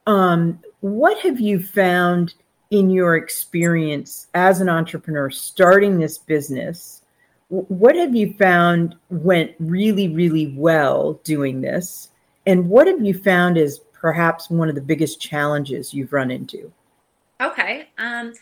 um, 0.08 0.60
what 0.82 1.18
have 1.20 1.40
you 1.40 1.64
found 1.64 2.34
in 2.70 2.90
your 2.90 3.16
experience 3.16 4.28
as 4.34 4.60
an 4.60 4.68
entrepreneur 4.68 5.30
starting 5.30 6.00
this 6.00 6.18
business? 6.18 7.02
What 7.48 7.96
have 7.96 8.14
you 8.14 8.34
found 8.34 8.98
went 9.10 9.54
really, 9.58 10.10
really 10.10 10.54
well 10.58 11.14
doing 11.24 11.62
this? 11.62 12.10
And 12.46 12.68
what 12.68 12.88
have 12.88 13.02
you 13.02 13.14
found 13.14 13.58
is 13.58 13.80
perhaps 13.94 14.50
one 14.50 14.68
of 14.68 14.76
the 14.76 14.82
biggest 14.82 15.22
challenges 15.22 15.94
you've 15.94 16.12
run 16.12 16.30
into? 16.30 16.74
Okay. 17.40 17.88
Um, 17.98 18.34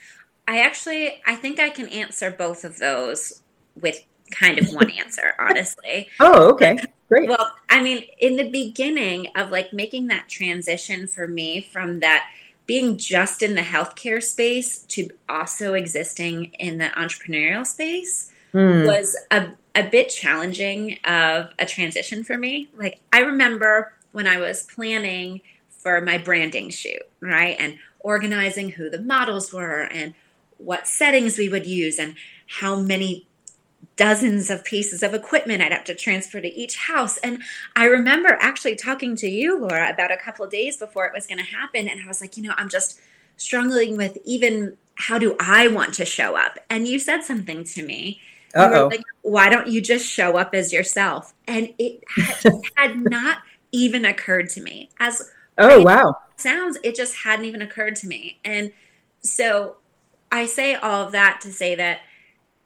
I 0.48 0.60
actually, 0.60 1.22
I 1.26 1.36
think 1.36 1.60
I 1.60 1.70
can 1.70 1.88
answer 1.90 2.32
both 2.32 2.64
of 2.64 2.78
those 2.78 3.42
with 3.80 4.04
kind 4.32 4.60
of 4.60 4.74
one 4.74 4.90
answer, 4.92 5.34
honestly. 5.40 6.10
Oh, 6.20 6.52
okay. 6.52 6.78
Great. 7.10 7.30
Well, 7.30 7.52
I 7.70 7.82
mean, 7.82 8.06
in 8.20 8.36
the 8.36 8.50
beginning 8.50 9.28
of 9.36 9.52
like 9.52 9.72
making 9.72 10.08
that 10.08 10.28
transition 10.28 11.08
for 11.08 11.28
me 11.28 11.62
from 11.62 12.00
that 12.00 12.28
being 12.66 12.98
just 12.98 13.42
in 13.42 13.56
the 13.56 13.62
healthcare 13.62 14.24
space 14.24 14.80
to 14.84 15.10
also 15.28 15.74
existing 15.74 16.46
in 16.60 16.78
the 16.78 16.86
entrepreneurial 16.86 17.68
space 17.68 18.32
mm. 18.54 18.88
was 18.88 19.18
a, 19.32 19.50
a 19.76 19.84
bit 19.90 20.10
challenging 20.10 20.98
of 21.04 21.50
a 21.60 21.66
transition 21.66 22.24
for 22.24 22.38
me. 22.38 22.70
Like, 22.76 23.00
I 23.12 23.20
remember 23.20 23.94
when 24.14 24.28
I 24.28 24.38
was 24.38 24.64
planning 24.64 25.42
for 25.70 26.00
my 26.00 26.18
branding 26.18 26.70
shoot, 26.70 27.02
right? 27.20 27.58
And 27.60 27.78
organizing 28.00 28.70
who 28.70 28.90
the 28.90 29.02
models 29.02 29.52
were 29.52 29.82
and 29.92 30.14
what 30.64 30.88
settings 30.88 31.38
we 31.38 31.50
would 31.50 31.66
use 31.66 32.00
and 32.00 32.16
how 32.48 32.76
many 32.76 33.28
dozens 33.96 34.50
of 34.50 34.64
pieces 34.64 35.04
of 35.04 35.14
equipment 35.14 35.62
I'd 35.62 35.72
have 35.72 35.84
to 35.86 35.96
transfer 35.96 36.42
to 36.42 36.54
each 36.54 36.78
house. 36.78 37.18
And 37.18 37.44
I 37.76 37.86
remember 37.86 38.38
actually 38.40 38.76
talking 38.76 39.16
to 39.18 39.28
you, 39.28 39.60
Laura, 39.60 39.90
about 39.90 40.12
a 40.12 40.18
couple 40.18 40.48
days 40.48 40.78
before 40.78 41.06
it 41.06 41.14
was 41.14 41.28
going 41.28 41.38
to 41.38 41.44
happen. 41.44 41.88
And 41.88 42.02
I 42.02 42.08
was 42.08 42.22
like, 42.22 42.38
you 42.38 42.44
know, 42.44 42.54
I'm 42.58 42.70
just 42.70 43.00
struggling 43.38 43.98
with 43.98 44.18
even 44.26 44.78
how 44.96 45.18
do 45.18 45.36
I 45.40 45.68
want 45.68 45.94
to 45.96 46.06
show 46.06 46.36
up? 46.36 46.58
And 46.70 46.88
you 46.88 47.00
said 47.00 47.24
something 47.24 47.64
to 47.66 47.84
me. 47.84 48.22
Like, 48.88 49.02
Why 49.24 49.50
don't 49.50 49.68
you 49.68 49.82
just 49.82 50.06
show 50.06 50.38
up 50.38 50.54
as 50.54 50.72
yourself? 50.72 51.34
And 51.48 51.74
it 51.78 52.04
had, 52.16 52.62
had 52.78 52.98
not 53.10 53.40
even 53.72 54.06
occurred 54.06 54.50
to 54.50 54.62
me. 54.62 54.90
As 55.00 55.32
oh 55.58 55.82
wow, 55.82 56.16
sounds 56.36 56.78
it 56.84 56.96
just 56.96 57.16
hadn't 57.16 57.46
even 57.46 57.64
occurred 57.64 57.96
to 57.98 58.08
me. 58.08 58.40
And 58.46 58.72
so 59.24 59.78
I 60.34 60.48
say 60.48 60.74
all 60.74 61.06
of 61.06 61.12
that 61.12 61.42
to 61.42 61.54
say 61.54 61.76
that 61.76 62.00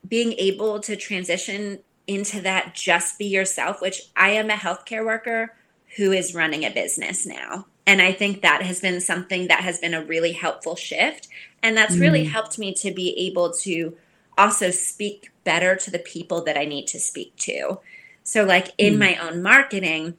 being 0.08 0.32
able 0.34 0.80
to 0.80 0.96
transition 0.96 1.80
into 2.08 2.40
that 2.42 2.74
just 2.74 3.20
be 3.20 3.26
yourself, 3.26 3.82
which 3.82 4.04
I 4.16 4.30
am 4.30 4.50
a 4.50 4.54
healthcare 4.54 5.06
worker 5.06 5.54
who 5.98 6.14
is 6.14 6.34
running 6.34 6.64
a 6.64 6.72
business 6.72 7.26
now. 7.26 7.66
And 7.86 8.02
I 8.02 8.14
think 8.14 8.42
that 8.42 8.62
has 8.62 8.80
been 8.80 9.02
something 9.02 9.50
that 9.50 9.60
has 9.62 9.80
been 9.80 9.94
a 9.94 10.04
really 10.04 10.32
helpful 10.32 10.78
shift. 10.78 11.28
And 11.62 11.76
that's 11.76 11.98
mm. 11.98 12.02
really 12.02 12.24
helped 12.24 12.58
me 12.58 12.74
to 12.76 12.92
be 12.92 13.14
able 13.28 13.52
to 13.64 13.98
also 14.38 14.72
speak 14.72 15.32
better 15.44 15.76
to 15.76 15.92
the 15.92 16.00
people 16.00 16.42
that 16.46 16.58
I 16.58 16.64
need 16.64 16.88
to 16.88 17.00
speak 17.00 17.36
to. 17.38 17.80
So, 18.24 18.46
like 18.46 18.74
in 18.78 18.96
mm. 18.96 19.00
my 19.00 19.16
own 19.18 19.42
marketing, 19.42 20.16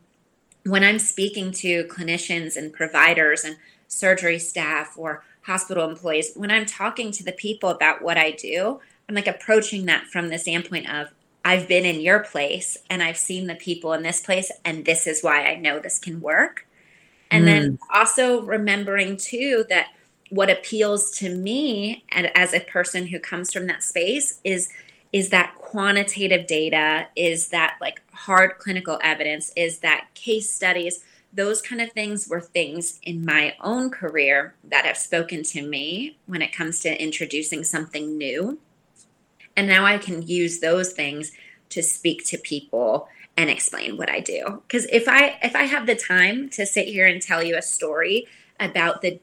when 0.64 0.84
I'm 0.84 0.98
speaking 0.98 1.50
to 1.52 1.84
clinicians 1.84 2.56
and 2.56 2.74
providers 2.74 3.42
and 3.42 3.56
surgery 3.86 4.38
staff 4.38 4.98
or 4.98 5.24
hospital 5.42 5.88
employees, 5.88 6.32
when 6.34 6.50
I'm 6.50 6.66
talking 6.66 7.10
to 7.12 7.24
the 7.24 7.32
people 7.32 7.70
about 7.70 8.02
what 8.02 8.18
I 8.18 8.32
do, 8.32 8.80
I'm 9.08 9.14
like 9.14 9.26
approaching 9.26 9.86
that 9.86 10.04
from 10.06 10.28
the 10.28 10.38
standpoint 10.38 10.90
of 10.92 11.08
I've 11.44 11.68
been 11.68 11.84
in 11.84 12.00
your 12.00 12.20
place 12.20 12.76
and 12.90 13.02
I've 13.02 13.16
seen 13.16 13.46
the 13.46 13.54
people 13.54 13.92
in 13.92 14.02
this 14.02 14.20
place, 14.20 14.50
and 14.64 14.84
this 14.84 15.06
is 15.06 15.22
why 15.22 15.44
I 15.44 15.56
know 15.56 15.78
this 15.78 15.98
can 15.98 16.20
work. 16.20 16.66
And 17.30 17.44
mm. 17.44 17.46
then 17.46 17.78
also 17.92 18.42
remembering 18.42 19.16
too 19.16 19.64
that 19.68 19.88
what 20.30 20.50
appeals 20.50 21.10
to 21.18 21.34
me 21.34 22.04
and 22.10 22.30
as 22.36 22.52
a 22.52 22.60
person 22.60 23.06
who 23.06 23.18
comes 23.18 23.52
from 23.52 23.66
that 23.66 23.82
space 23.82 24.40
is 24.44 24.68
is 25.10 25.30
that 25.30 25.54
quantitative 25.56 26.46
data 26.46 27.06
is 27.16 27.48
that 27.48 27.78
like 27.80 28.02
hard 28.12 28.58
clinical 28.58 28.98
evidence 29.02 29.50
is 29.56 29.78
that 29.78 30.06
case 30.12 30.52
studies 30.52 31.02
those 31.32 31.60
kind 31.60 31.80
of 31.80 31.92
things 31.92 32.26
were 32.28 32.40
things 32.40 32.98
in 33.02 33.24
my 33.24 33.54
own 33.60 33.90
career 33.90 34.54
that 34.64 34.86
have 34.86 34.96
spoken 34.96 35.42
to 35.42 35.62
me 35.62 36.18
when 36.26 36.42
it 36.42 36.52
comes 36.52 36.80
to 36.80 37.02
introducing 37.02 37.62
something 37.64 38.16
new 38.16 38.58
and 39.58 39.66
now 39.66 39.84
I 39.84 39.98
can 39.98 40.22
use 40.22 40.60
those 40.60 40.92
things 40.92 41.32
to 41.70 41.82
speak 41.82 42.24
to 42.26 42.38
people 42.38 43.08
and 43.36 43.50
explain 43.50 43.96
what 43.96 44.08
I 44.08 44.20
do. 44.20 44.62
Cuz 44.68 44.86
if 44.92 45.08
I 45.08 45.36
if 45.42 45.56
I 45.56 45.64
have 45.64 45.86
the 45.86 45.96
time 45.96 46.48
to 46.50 46.64
sit 46.64 46.86
here 46.86 47.06
and 47.06 47.20
tell 47.20 47.42
you 47.42 47.56
a 47.56 47.62
story 47.62 48.28
about 48.60 49.02
the 49.02 49.18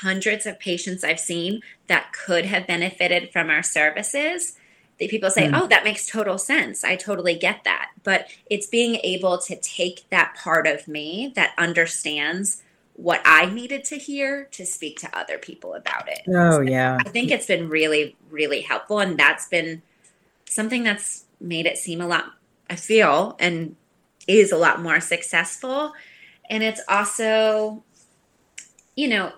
hundreds 0.00 0.44
of 0.44 0.58
patients 0.58 1.04
I've 1.04 1.20
seen 1.20 1.60
that 1.86 2.12
could 2.12 2.46
have 2.46 2.66
benefited 2.66 3.32
from 3.32 3.48
our 3.48 3.62
services, 3.62 4.54
the 4.98 5.08
people 5.08 5.30
say, 5.30 5.48
mm. 5.48 5.60
"Oh, 5.60 5.66
that 5.66 5.84
makes 5.84 6.06
total 6.06 6.38
sense. 6.38 6.84
I 6.84 6.96
totally 6.96 7.34
get 7.34 7.64
that." 7.64 7.90
But 8.02 8.28
it's 8.50 8.66
being 8.66 8.96
able 9.02 9.38
to 9.38 9.56
take 9.56 10.08
that 10.10 10.34
part 10.36 10.66
of 10.66 10.88
me 10.88 11.32
that 11.34 11.52
understands 11.58 12.62
what 12.96 13.20
I 13.24 13.46
needed 13.46 13.84
to 13.84 13.96
hear 13.96 14.48
to 14.52 14.64
speak 14.64 14.98
to 15.00 15.18
other 15.18 15.36
people 15.38 15.74
about 15.74 16.08
it. 16.08 16.22
Oh, 16.28 16.52
so 16.52 16.60
yeah. 16.62 16.96
I 16.98 17.08
think 17.08 17.30
it's 17.30 17.46
been 17.46 17.68
really, 17.68 18.16
really 18.30 18.62
helpful. 18.62 19.00
And 19.00 19.18
that's 19.18 19.48
been 19.48 19.82
something 20.46 20.82
that's 20.82 21.24
made 21.40 21.66
it 21.66 21.76
seem 21.76 22.00
a 22.00 22.06
lot, 22.06 22.32
I 22.70 22.76
feel, 22.76 23.36
and 23.38 23.76
is 24.26 24.50
a 24.50 24.56
lot 24.56 24.80
more 24.80 25.00
successful. 25.00 25.92
And 26.48 26.62
it's 26.62 26.80
also, 26.88 27.82
you 28.96 29.08
know, 29.08 29.32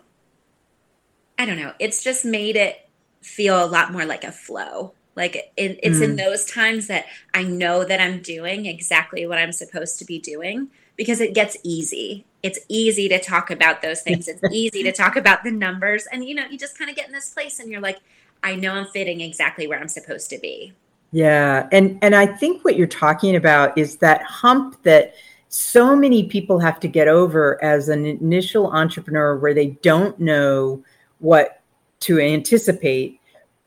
I 1.38 1.44
don't 1.44 1.58
know, 1.58 1.72
it's 1.78 2.02
just 2.04 2.24
made 2.24 2.56
it 2.56 2.88
feel 3.22 3.62
a 3.62 3.66
lot 3.66 3.92
more 3.92 4.04
like 4.04 4.24
a 4.24 4.32
flow. 4.32 4.94
Like 5.18 5.52
it, 5.56 5.80
it's 5.82 5.98
mm. 5.98 6.04
in 6.04 6.16
those 6.16 6.46
times 6.46 6.86
that 6.86 7.06
I 7.34 7.42
know 7.42 7.84
that 7.84 8.00
I'm 8.00 8.22
doing 8.22 8.66
exactly 8.66 9.26
what 9.26 9.36
I'm 9.36 9.52
supposed 9.52 9.98
to 9.98 10.04
be 10.04 10.18
doing 10.18 10.68
because 10.96 11.20
it 11.20 11.34
gets 11.34 11.56
easy. 11.64 12.24
It's 12.42 12.60
easy 12.68 13.08
to 13.08 13.20
talk 13.20 13.50
about 13.50 13.82
those 13.82 14.00
things. 14.00 14.28
It's 14.28 14.40
easy 14.52 14.84
to 14.84 14.92
talk 14.92 15.16
about 15.16 15.42
the 15.42 15.50
numbers. 15.50 16.06
And, 16.12 16.24
you 16.24 16.34
know, 16.34 16.46
you 16.48 16.56
just 16.56 16.78
kind 16.78 16.88
of 16.88 16.96
get 16.96 17.06
in 17.06 17.12
this 17.12 17.30
place 17.30 17.58
and 17.58 17.70
you're 17.70 17.80
like, 17.80 17.98
I 18.44 18.54
know 18.54 18.72
I'm 18.72 18.86
fitting 18.86 19.20
exactly 19.20 19.66
where 19.66 19.80
I'm 19.80 19.88
supposed 19.88 20.30
to 20.30 20.38
be. 20.38 20.72
Yeah. 21.10 21.68
And, 21.72 21.98
and 22.00 22.14
I 22.14 22.26
think 22.26 22.64
what 22.64 22.76
you're 22.76 22.86
talking 22.86 23.34
about 23.34 23.76
is 23.76 23.96
that 23.96 24.22
hump 24.22 24.80
that 24.84 25.14
so 25.48 25.96
many 25.96 26.28
people 26.28 26.58
have 26.60 26.78
to 26.80 26.88
get 26.88 27.08
over 27.08 27.62
as 27.64 27.88
an 27.88 28.06
initial 28.06 28.70
entrepreneur 28.70 29.36
where 29.36 29.54
they 29.54 29.68
don't 29.82 30.18
know 30.20 30.82
what 31.18 31.62
to 32.00 32.20
anticipate. 32.20 33.17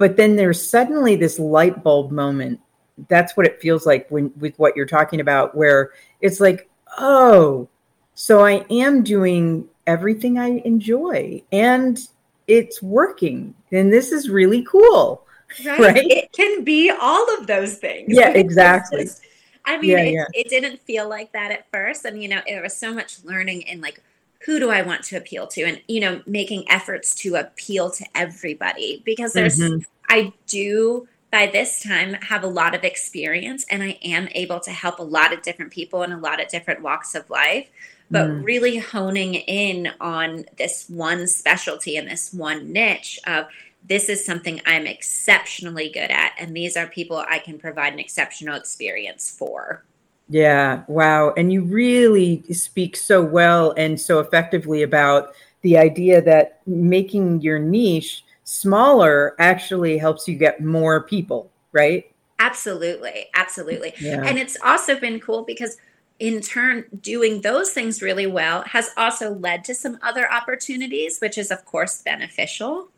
But 0.02 0.18
then 0.18 0.36
there's 0.36 0.60
suddenly 0.60 1.16
this 1.16 1.38
light 1.38 1.84
bulb 1.84 2.10
moment. 2.10 2.60
That's 3.08 3.38
what 3.38 3.46
it 3.46 3.62
feels 3.62 3.86
like 3.86 4.10
when 4.10 4.34
with 4.36 4.58
what 4.58 4.76
you're 4.76 4.88
talking 4.88 5.20
about, 5.20 5.54
where 5.54 5.92
it's 6.22 6.40
like, 6.40 6.68
oh, 6.98 7.70
so 8.16 8.44
I 8.44 8.66
am 8.72 9.04
doing 9.04 9.68
everything 9.86 10.40
I 10.40 10.64
enjoy 10.66 11.44
and 11.52 12.00
it's 12.48 12.82
working. 12.82 13.54
And 13.72 13.94
this 13.94 14.12
is 14.12 14.28
really 14.28 14.64
cool. 14.64 15.24
Right. 15.66 15.80
right? 15.80 15.98
It 15.98 16.32
can 16.32 16.64
be 16.64 16.90
all 16.90 17.38
of 17.38 17.46
those 17.46 17.76
things. 17.76 18.08
Yeah, 18.08 18.30
exactly. 18.36 19.04
Just, 19.04 19.22
I 19.66 19.78
mean, 19.78 19.92
yeah, 19.92 19.98
it, 19.98 20.14
yeah. 20.14 20.26
it 20.34 20.50
didn't 20.50 20.82
feel 20.82 21.10
like 21.10 21.34
that 21.34 21.52
at 21.52 21.70
first. 21.72 22.06
And, 22.06 22.24
you 22.24 22.30
know, 22.30 22.40
there 22.48 22.64
was 22.64 22.76
so 22.76 22.94
much 22.94 23.24
learning 23.26 23.68
and 23.68 23.82
like, 23.82 24.02
who 24.46 24.60
do 24.60 24.70
I 24.70 24.82
want 24.82 25.04
to 25.04 25.18
appeal 25.18 25.48
to? 25.48 25.64
And, 25.64 25.82
you 25.88 26.00
know, 26.00 26.22
making 26.26 26.70
efforts 26.70 27.14
to 27.16 27.36
appeal 27.36 27.92
to 27.92 28.06
everybody 28.16 29.02
because 29.06 29.34
there's, 29.34 29.60
mm-hmm. 29.60 29.82
I 30.10 30.34
do 30.48 31.08
by 31.32 31.48
this 31.48 31.82
time 31.82 32.14
have 32.14 32.44
a 32.44 32.48
lot 32.48 32.76
of 32.76 32.84
experience 32.84 33.66
and 33.70 33.82
I 33.82 34.00
am 34.04 34.28
able 34.34 34.60
to 34.62 34.72
help 34.72 35.00
a 35.00 35.04
lot 35.04 35.32
of 35.32 35.42
different 35.42 35.72
people 35.72 36.04
in 36.04 36.12
a 36.12 36.20
lot 36.20 36.42
of 36.42 36.50
different 36.50 36.82
walks 36.82 37.16
of 37.16 37.30
life. 37.30 37.68
But 38.10 38.28
mm. 38.28 38.44
really 38.44 38.78
honing 38.78 39.36
in 39.36 39.90
on 40.02 40.46
this 40.58 40.90
one 40.90 41.28
specialty 41.28 41.96
and 41.96 42.10
this 42.10 42.34
one 42.34 42.74
niche 42.74 43.20
of 43.26 43.46
this 43.88 44.10
is 44.10 44.26
something 44.26 44.62
I'm 44.66 44.86
exceptionally 44.86 45.90
good 45.90 46.12
at, 46.12 46.34
and 46.38 46.56
these 46.56 46.78
are 46.78 46.88
people 46.88 47.18
I 47.18 47.40
can 47.40 47.58
provide 47.58 47.94
an 47.94 48.00
exceptional 48.00 48.56
experience 48.56 49.32
for. 49.36 49.84
Yeah, 50.32 50.84
wow. 50.88 51.34
And 51.36 51.52
you 51.52 51.62
really 51.64 52.42
speak 52.54 52.96
so 52.96 53.22
well 53.22 53.74
and 53.76 54.00
so 54.00 54.20
effectively 54.20 54.82
about 54.82 55.36
the 55.62 55.78
idea 55.78 56.22
that 56.22 56.62
making 56.66 57.42
your 57.42 57.60
niche 57.60 58.24
smaller 58.46 59.36
actually 59.40 59.98
helps 59.98 60.30
you 60.30 60.36
get 60.36 60.64
more 60.64 61.04
people, 61.04 61.52
right? 61.74 62.10
Absolutely. 62.40 63.28
Absolutely. 63.36 63.94
Yeah. 64.00 64.24
And 64.26 64.40
it's 64.40 64.58
also 64.64 64.98
been 64.98 65.20
cool 65.20 65.44
because 65.44 65.78
in 66.20 66.40
turn 66.40 66.86
doing 67.02 67.42
those 67.42 67.72
things 67.72 68.02
really 68.02 68.28
well 68.28 68.62
has 68.62 68.92
also 68.96 69.34
led 69.34 69.66
to 69.66 69.76
some 69.76 69.98
other 70.04 70.32
opportunities 70.32 71.18
which 71.20 71.36
is 71.36 71.50
of 71.50 71.66
course 71.66 72.04
beneficial 72.04 72.91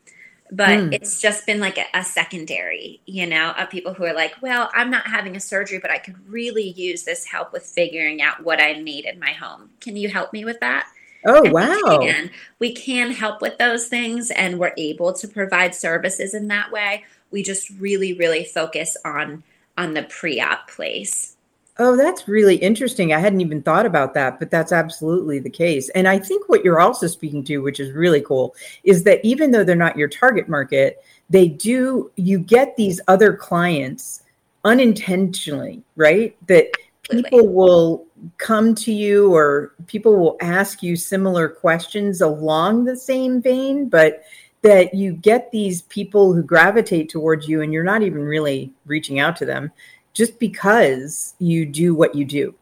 but 0.53 0.69
mm. 0.69 0.93
it's 0.93 1.19
just 1.19 1.47
been 1.47 1.59
like 1.59 1.79
a, 1.79 1.85
a, 1.95 2.03
secondary, 2.03 3.01
you 3.07 3.25
know, 3.25 3.53
of 3.57 3.71
people 3.71 3.93
who 3.93 4.05
are 4.05 4.13
like, 4.13 4.35
well, 4.39 4.69
I'm 4.75 4.91
not 4.91 5.07
having 5.07 5.35
a 5.35 5.39
surgery, 5.39 5.79
but 5.79 5.89
I 5.89 5.97
could 5.97 6.15
really 6.29 6.69
use 6.69 7.03
this 7.03 7.25
help 7.25 7.51
with 7.51 7.63
figuring 7.63 8.21
out 8.21 8.43
what 8.43 8.61
I 8.61 8.73
need 8.73 9.05
in 9.05 9.19
my 9.19 9.31
home. 9.31 9.71
Can 9.81 9.95
you 9.95 10.09
help 10.09 10.31
me 10.31 10.45
with 10.45 10.59
that? 10.59 10.85
Oh, 11.25 11.43
and 11.43 11.53
wow. 11.53 11.81
We 11.87 12.05
can, 12.05 12.31
we 12.59 12.73
can 12.73 13.11
help 13.11 13.41
with 13.41 13.57
those 13.57 13.87
things 13.87 14.29
and 14.29 14.59
we're 14.59 14.73
able 14.77 15.11
to 15.13 15.27
provide 15.27 15.73
services 15.73 16.35
in 16.35 16.49
that 16.49 16.71
way. 16.71 17.03
We 17.31 17.41
just 17.41 17.71
really, 17.71 18.13
really 18.13 18.43
focus 18.43 18.95
on 19.03 19.43
on 19.75 19.95
the 19.95 20.03
pre-op 20.03 20.69
place. 20.69 21.32
Oh, 21.79 21.97
that's 21.97 22.27
really 22.27 22.55
interesting. 22.57 23.13
I 23.13 23.19
hadn't 23.19 23.41
even 23.41 23.63
thought 23.63 23.87
about 23.87 24.13
that, 24.13 24.37
but 24.37 24.51
that's 24.51 24.71
absolutely 24.71 25.39
the 25.39 25.49
case. 25.49 25.89
And 25.89 26.07
I 26.07 26.19
think 26.19 26.47
what 26.47 26.63
you're 26.63 26.79
also 26.79 27.07
speaking 27.07 27.43
to, 27.45 27.59
which 27.59 27.79
is 27.79 27.93
really 27.93 28.21
cool, 28.21 28.55
is 28.83 29.03
that 29.05 29.25
even 29.25 29.49
though 29.49 29.63
they're 29.63 29.75
not 29.75 29.97
your 29.97 30.07
target 30.07 30.47
market, 30.47 31.03
they 31.31 31.47
do, 31.47 32.11
you 32.15 32.37
get 32.37 32.75
these 32.75 33.01
other 33.07 33.33
clients 33.35 34.21
unintentionally, 34.63 35.81
right? 35.95 36.37
That 36.45 36.67
people 37.09 37.47
will 37.47 38.05
come 38.37 38.75
to 38.75 38.93
you 38.93 39.33
or 39.33 39.73
people 39.87 40.15
will 40.15 40.37
ask 40.41 40.83
you 40.83 40.95
similar 40.95 41.49
questions 41.49 42.21
along 42.21 42.85
the 42.85 42.95
same 42.95 43.41
vein, 43.41 43.89
but 43.89 44.23
that 44.61 44.93
you 44.93 45.13
get 45.13 45.51
these 45.51 45.81
people 45.83 46.33
who 46.33 46.43
gravitate 46.43 47.09
towards 47.09 47.47
you 47.49 47.63
and 47.63 47.73
you're 47.73 47.83
not 47.83 48.03
even 48.03 48.21
really 48.21 48.71
reaching 48.85 49.19
out 49.19 49.35
to 49.37 49.45
them 49.45 49.71
just 50.13 50.39
because 50.39 51.35
you 51.39 51.65
do 51.65 51.93
what 51.95 52.15
you 52.15 52.25
do. 52.25 52.55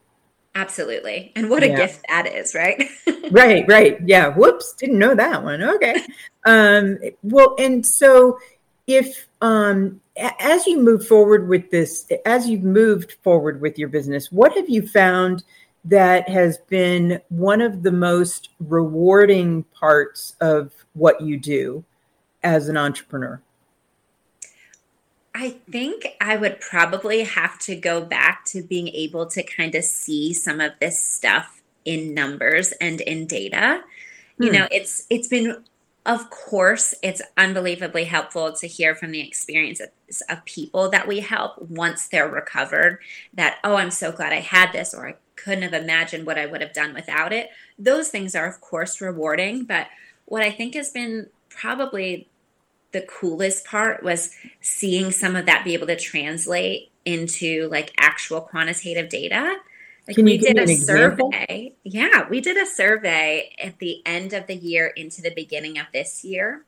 Absolutely. 0.56 1.32
And 1.36 1.50
what 1.50 1.64
a 1.64 1.70
yeah. 1.70 1.78
gift 1.78 2.06
that 2.10 2.28
is, 2.28 2.54
right? 2.54 2.90
right, 3.32 3.66
right. 3.68 3.98
Yeah. 4.06 4.28
Whoops, 4.30 4.74
didn't 4.74 5.00
know 5.00 5.16
that 5.16 5.44
one. 5.44 5.62
Okay. 5.62 6.06
Um 6.44 6.98
well 7.22 7.54
and 7.60 7.86
so 7.86 8.40
if 8.88 9.28
um 9.42 10.02
as 10.40 10.66
you 10.66 10.82
move 10.82 11.06
forward 11.06 11.48
with 11.48 11.70
this 11.70 12.08
as 12.26 12.50
you've 12.50 12.64
moved 12.64 13.12
forward 13.22 13.62
with 13.62 13.78
your 13.78 13.90
business, 13.90 14.32
what 14.32 14.52
have 14.54 14.68
you 14.68 14.88
found 14.88 15.44
that 15.86 16.28
has 16.28 16.58
been 16.68 17.22
one 17.30 17.62
of 17.62 17.84
the 17.84 17.92
most 17.92 18.50
rewarding 18.60 19.62
parts 19.66 20.36
of 20.42 20.74
what 20.94 21.22
you 21.22 21.38
do 21.38 21.84
as 22.42 22.68
an 22.68 22.76
entrepreneur? 22.76 23.40
I 25.42 25.56
think 25.72 26.06
I 26.22 26.36
would 26.36 26.60
probably 26.60 27.24
have 27.24 27.58
to 27.62 27.76
go 27.76 28.00
back 28.00 28.46
to 28.46 28.62
being 28.62 28.90
able 28.90 29.26
to 29.26 29.42
kind 29.42 29.74
of 29.74 29.84
see 29.84 30.36
some 30.36 30.62
of 30.62 30.74
this 30.80 31.02
stuff 31.02 31.64
in 31.84 32.14
numbers 32.14 32.74
and 32.74 33.02
in 33.02 33.26
data. 33.26 33.82
Hmm. 34.38 34.44
You 34.44 34.52
know, 34.52 34.68
it's 34.72 35.08
it's 35.10 35.28
been 35.28 35.64
of 36.06 36.30
course 36.30 36.94
it's 37.02 37.24
unbelievably 37.38 38.04
helpful 38.04 38.54
to 38.54 38.68
hear 38.68 38.94
from 38.94 39.10
the 39.12 39.20
experiences 39.20 39.90
of 40.30 40.46
people 40.46 40.92
that 40.92 41.08
we 41.08 41.22
help 41.22 41.60
once 41.60 42.08
they're 42.08 42.30
recovered 42.30 43.00
that 43.34 43.58
oh 43.64 43.78
I'm 43.78 43.92
so 43.92 44.12
glad 44.12 44.34
I 44.34 44.42
had 44.42 44.72
this 44.72 44.94
or 44.94 45.08
I 45.08 45.16
couldn't 45.36 45.64
have 45.64 45.74
imagined 45.74 46.28
what 46.28 46.38
I 46.38 46.46
would 46.46 46.62
have 46.62 46.74
done 46.74 46.94
without 46.94 47.34
it. 47.34 47.50
Those 47.80 48.10
things 48.10 48.36
are 48.36 48.48
of 48.48 48.62
course 48.62 49.02
rewarding, 49.02 49.64
but 49.66 49.88
what 50.26 50.44
I 50.44 50.52
think 50.52 50.76
has 50.76 50.92
been 50.92 51.30
probably 51.50 52.28
the 52.92 53.02
coolest 53.02 53.66
part 53.66 54.04
was 54.04 54.36
seeing 54.60 55.12
some 55.12 55.36
of 55.36 55.46
that 55.46 55.64
be 55.64 55.74
able 55.74 55.88
to 55.88 55.96
translate 55.96 56.92
into 57.06 57.68
like 57.70 57.94
actual 57.98 58.42
quantitative 58.42 59.10
data. 59.10 59.58
Like 60.08 60.16
Can 60.16 60.26
we 60.26 60.38
did 60.38 60.58
a 60.58 60.68
survey. 60.76 61.74
Yeah, 61.84 62.28
we 62.30 62.42
did 62.42 62.58
a 62.58 62.66
survey 62.66 63.54
at 63.62 63.80
the 63.80 64.02
end 64.06 64.34
of 64.34 64.48
the 64.48 64.56
year 64.56 64.88
into 64.88 65.22
the 65.22 65.34
beginning 65.34 65.80
of 65.80 65.86
this 65.94 66.24
year. 66.24 66.64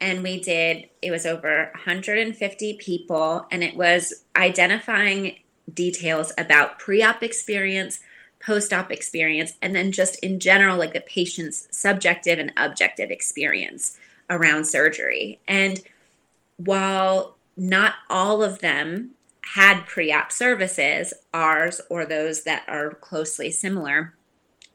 And 0.00 0.22
we 0.22 0.40
did, 0.40 0.88
it 1.02 1.10
was 1.10 1.26
over 1.26 1.70
150 1.74 2.74
people, 2.78 3.46
and 3.50 3.62
it 3.62 3.76
was 3.76 4.24
identifying 4.34 5.40
details 5.72 6.32
about 6.38 6.78
pre 6.78 7.02
op 7.02 7.22
experience, 7.22 8.00
post 8.40 8.72
op 8.72 8.90
experience, 8.90 9.52
and 9.60 9.76
then 9.76 9.92
just 9.92 10.18
in 10.20 10.40
general, 10.40 10.78
like 10.78 10.94
the 10.94 11.02
patient's 11.02 11.68
subjective 11.70 12.38
and 12.38 12.50
objective 12.56 13.10
experience 13.10 13.98
around 14.30 14.64
surgery. 14.64 15.40
And 15.46 15.80
while 16.56 17.36
not 17.56 17.94
all 18.08 18.42
of 18.42 18.60
them 18.60 19.10
had 19.54 19.86
pre 19.86 20.12
op 20.12 20.32
services, 20.32 21.12
ours 21.34 21.80
or 21.90 22.06
those 22.06 22.44
that 22.44 22.64
are 22.68 22.90
closely 22.90 23.50
similar, 23.50 24.14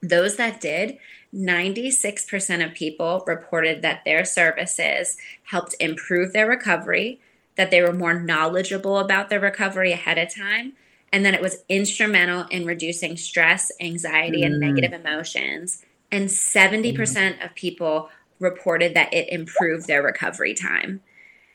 those 0.02 0.36
that 0.36 0.62
did, 0.62 0.98
96% 1.34 2.65
of 2.65 2.74
people 2.74 3.24
reported 3.28 3.82
that 3.82 4.04
their 4.06 4.24
services 4.24 5.18
helped 5.44 5.76
improve 5.80 6.32
their 6.32 6.48
recovery, 6.48 7.20
that 7.56 7.72
they 7.72 7.82
were 7.82 7.94
more 7.94 8.20
knowledgeable 8.20 9.00
about 9.00 9.30
their 9.30 9.39
recovery 9.39 9.91
ahead 9.91 10.18
of 10.18 10.34
time, 10.34 10.74
and 11.12 11.26
that 11.26 11.34
it 11.34 11.41
was 11.41 11.63
instrumental 11.70 12.46
in 12.52 12.65
reducing 12.65 13.18
stress, 13.18 13.72
anxiety, 13.80 14.41
mm. 14.41 14.46
and 14.46 14.60
negative 14.60 14.94
emotions. 14.94 15.84
And 16.12 16.30
70% 16.30 16.96
mm. 16.96 17.46
of 17.46 17.56
people 17.56 18.10
reported 18.39 18.93
that 18.93 19.13
it 19.13 19.30
improved 19.30 19.88
their 19.88 20.04
recovery 20.04 20.54
time. 20.54 21.02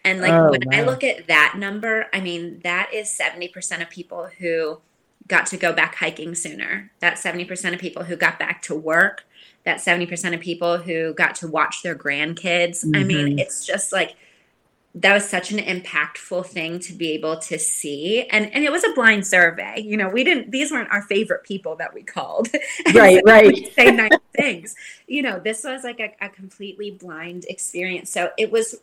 And 0.05 0.21
like 0.21 0.33
oh, 0.33 0.51
when 0.51 0.63
wow. 0.67 0.79
I 0.79 0.83
look 0.83 1.05
at 1.05 1.27
that 1.29 1.57
number, 1.59 2.07
I 2.13 2.21
mean, 2.21 2.61
that 2.65 2.93
is 2.93 3.09
70% 3.09 3.83
of 3.83 3.91
people 3.91 4.31
who 4.39 4.81
got 5.27 5.47
to 5.47 5.57
go 5.57 5.73
back 5.73 5.95
hiking 5.95 6.35
sooner. 6.35 6.91
That's 7.01 7.23
70% 7.23 7.75
of 7.75 7.81
people 7.81 8.05
who 8.05 8.17
got 8.17 8.39
back 8.39 8.63
to 8.63 8.75
work. 8.75 9.25
That's 9.65 9.85
70% 9.85 10.35
of 10.35 10.41
people 10.41 10.79
who 10.79 11.13
got 11.15 11.35
to 11.37 11.49
watch 11.49 11.83
their 11.83 11.95
grandkids. 11.95 12.85
Mm-hmm. 12.85 12.97
I 12.97 13.05
mean, 13.05 13.27
mm-hmm. 13.29 13.39
it's 13.39 13.67
just 13.67 13.93
like 13.93 14.17
that 14.95 15.15
was 15.15 15.29
such 15.29 15.53
an 15.53 15.59
impactful 15.59 16.47
thing 16.47 16.81
to 16.81 16.93
be 16.93 17.13
able 17.13 17.39
to 17.39 17.59
see. 17.59 18.27
And 18.31 18.53
and 18.53 18.65
it 18.65 18.73
was 18.73 18.85
a 18.85 18.93
blind 18.93 19.27
survey 19.27 19.81
you 19.81 19.97
know 19.97 20.09
we 20.09 20.25
didn't 20.25 20.51
these 20.51 20.73
weren't 20.73 20.91
our 20.91 21.03
favorite 21.03 21.45
people 21.45 21.77
that 21.77 21.95
we 21.95 22.03
called. 22.03 22.49
Right 22.95 23.23
right. 23.25 23.73
say 23.75 23.91
nice 23.91 24.11
things. 24.37 24.75
You 25.07 25.23
know 25.23 25.39
this 25.39 25.65
was 25.65 25.85
like 25.85 26.01
a, 26.01 26.15
a 26.25 26.29
completely 26.29 26.91
blind 26.91 27.47
experience. 27.49 28.11
So 28.11 28.31
it 28.37 28.51
was 28.51 28.81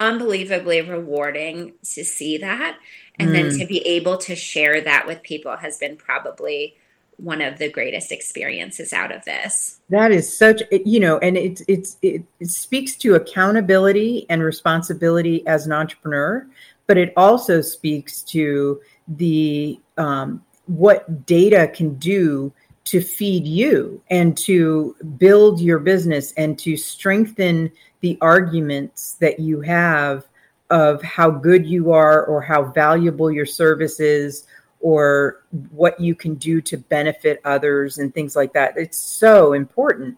unbelievably 0.00 0.82
rewarding 0.82 1.72
to 1.82 2.04
see 2.04 2.38
that. 2.38 2.78
And 3.18 3.30
mm. 3.30 3.32
then 3.32 3.58
to 3.58 3.66
be 3.66 3.86
able 3.86 4.18
to 4.18 4.36
share 4.36 4.80
that 4.82 5.06
with 5.06 5.22
people 5.22 5.56
has 5.56 5.78
been 5.78 5.96
probably 5.96 6.76
one 7.18 7.40
of 7.40 7.58
the 7.58 7.70
greatest 7.70 8.12
experiences 8.12 8.92
out 8.92 9.12
of 9.12 9.24
this. 9.24 9.80
That 9.88 10.12
is 10.12 10.36
such, 10.36 10.62
you 10.70 11.00
know, 11.00 11.18
and 11.18 11.36
it, 11.36 11.62
it's, 11.66 11.96
it, 12.02 12.22
it 12.40 12.50
speaks 12.50 12.96
to 12.96 13.14
accountability 13.14 14.26
and 14.28 14.42
responsibility 14.42 15.46
as 15.46 15.66
an 15.66 15.72
entrepreneur, 15.72 16.46
but 16.86 16.98
it 16.98 17.12
also 17.16 17.60
speaks 17.60 18.22
to 18.24 18.80
the, 19.08 19.80
um, 19.96 20.44
what 20.66 21.26
data 21.26 21.68
can 21.68 21.94
do 21.94 22.52
to 22.84 23.00
feed 23.00 23.46
you 23.46 24.00
and 24.10 24.36
to 24.36 24.94
build 25.18 25.60
your 25.60 25.78
business 25.78 26.32
and 26.36 26.58
to 26.58 26.76
strengthen 26.76 27.70
the 28.00 28.16
arguments 28.20 29.14
that 29.14 29.40
you 29.40 29.60
have 29.60 30.24
of 30.70 31.02
how 31.02 31.30
good 31.30 31.66
you 31.66 31.92
are 31.92 32.24
or 32.24 32.40
how 32.40 32.64
valuable 32.64 33.30
your 33.30 33.46
service 33.46 34.00
is 34.00 34.46
or 34.86 35.42
what 35.72 35.98
you 35.98 36.14
can 36.14 36.36
do 36.36 36.60
to 36.60 36.76
benefit 36.76 37.40
others 37.44 37.98
and 37.98 38.14
things 38.14 38.36
like 38.36 38.52
that. 38.52 38.72
It's 38.76 38.96
so 38.96 39.52
important. 39.52 40.16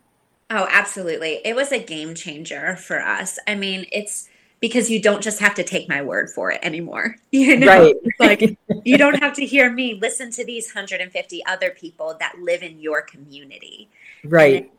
Oh, 0.50 0.68
absolutely. 0.70 1.40
It 1.42 1.56
was 1.56 1.72
a 1.72 1.82
game 1.82 2.14
changer 2.14 2.76
for 2.76 3.00
us. 3.00 3.38
I 3.46 3.54
mean, 3.54 3.86
it's 3.90 4.28
because 4.60 4.90
you 4.90 5.00
don't 5.00 5.22
just 5.22 5.40
have 5.40 5.54
to 5.54 5.64
take 5.64 5.88
my 5.88 6.02
word 6.02 6.28
for 6.28 6.52
it 6.52 6.60
anymore. 6.62 7.16
You 7.30 7.56
know, 7.56 7.66
right. 7.66 7.96
like 8.20 8.58
you 8.84 8.98
don't 8.98 9.18
have 9.20 9.32
to 9.36 9.46
hear 9.46 9.72
me 9.72 9.94
listen 9.94 10.30
to 10.32 10.44
these 10.44 10.74
150 10.74 11.46
other 11.46 11.70
people 11.70 12.14
that 12.20 12.38
live 12.38 12.62
in 12.62 12.78
your 12.78 13.00
community. 13.00 13.88
Right. 14.22 14.70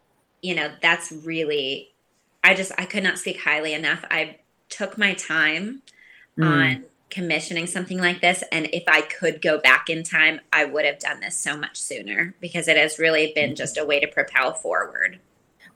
You 0.44 0.54
know, 0.54 0.70
that's 0.84 1.12
really 1.12 1.90
I 2.44 2.54
just 2.54 2.74
I 2.78 2.86
could 2.86 3.04
not 3.04 3.18
speak 3.18 3.40
highly 3.40 3.74
enough. 3.74 4.06
I 4.12 4.38
took 4.70 5.00
my 5.00 5.16
time 5.16 5.82
mm. 6.38 6.48
on 6.48 6.84
commissioning 7.10 7.68
something 7.68 7.98
like 7.98 8.22
this. 8.22 8.44
And 8.52 8.70
if 8.72 8.84
I 8.88 9.02
could 9.02 9.42
go 9.42 9.60
back 9.60 9.90
in 9.90 10.04
time, 10.04 10.40
I 10.54 10.66
would 10.66 10.86
have 10.86 11.00
done 11.00 11.20
this 11.20 11.38
so 11.38 11.58
much 11.58 11.80
sooner 11.80 12.36
because 12.40 12.68
it 12.68 12.78
has 12.78 13.00
really 13.00 13.32
been 13.34 13.56
just 13.56 13.78
a 13.78 13.86
way 13.86 14.00
to 14.00 14.08
propel 14.08 14.54
forward. 14.54 15.20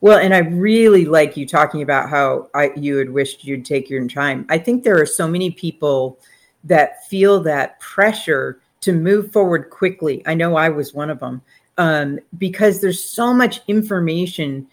Well, 0.00 0.18
and 0.18 0.34
I 0.34 0.38
really 0.38 1.06
like 1.06 1.36
you 1.36 1.46
talking 1.46 1.82
about 1.82 2.10
how 2.10 2.48
I, 2.54 2.72
you 2.76 2.96
had 2.96 3.10
wished 3.10 3.44
you'd 3.44 3.64
take 3.64 3.88
your 3.88 4.06
time. 4.06 4.44
I 4.48 4.58
think 4.58 4.84
there 4.84 5.00
are 5.00 5.06
so 5.06 5.26
many 5.26 5.50
people 5.50 6.18
that 6.64 7.06
feel 7.06 7.40
that 7.40 7.80
pressure 7.80 8.60
to 8.82 8.92
move 8.92 9.32
forward 9.32 9.70
quickly. 9.70 10.22
I 10.26 10.34
know 10.34 10.56
I 10.56 10.68
was 10.68 10.92
one 10.92 11.10
of 11.10 11.20
them 11.20 11.40
um, 11.78 12.18
because 12.36 12.80
there's 12.80 13.02
so 13.02 13.32
much 13.32 13.62
information 13.66 14.68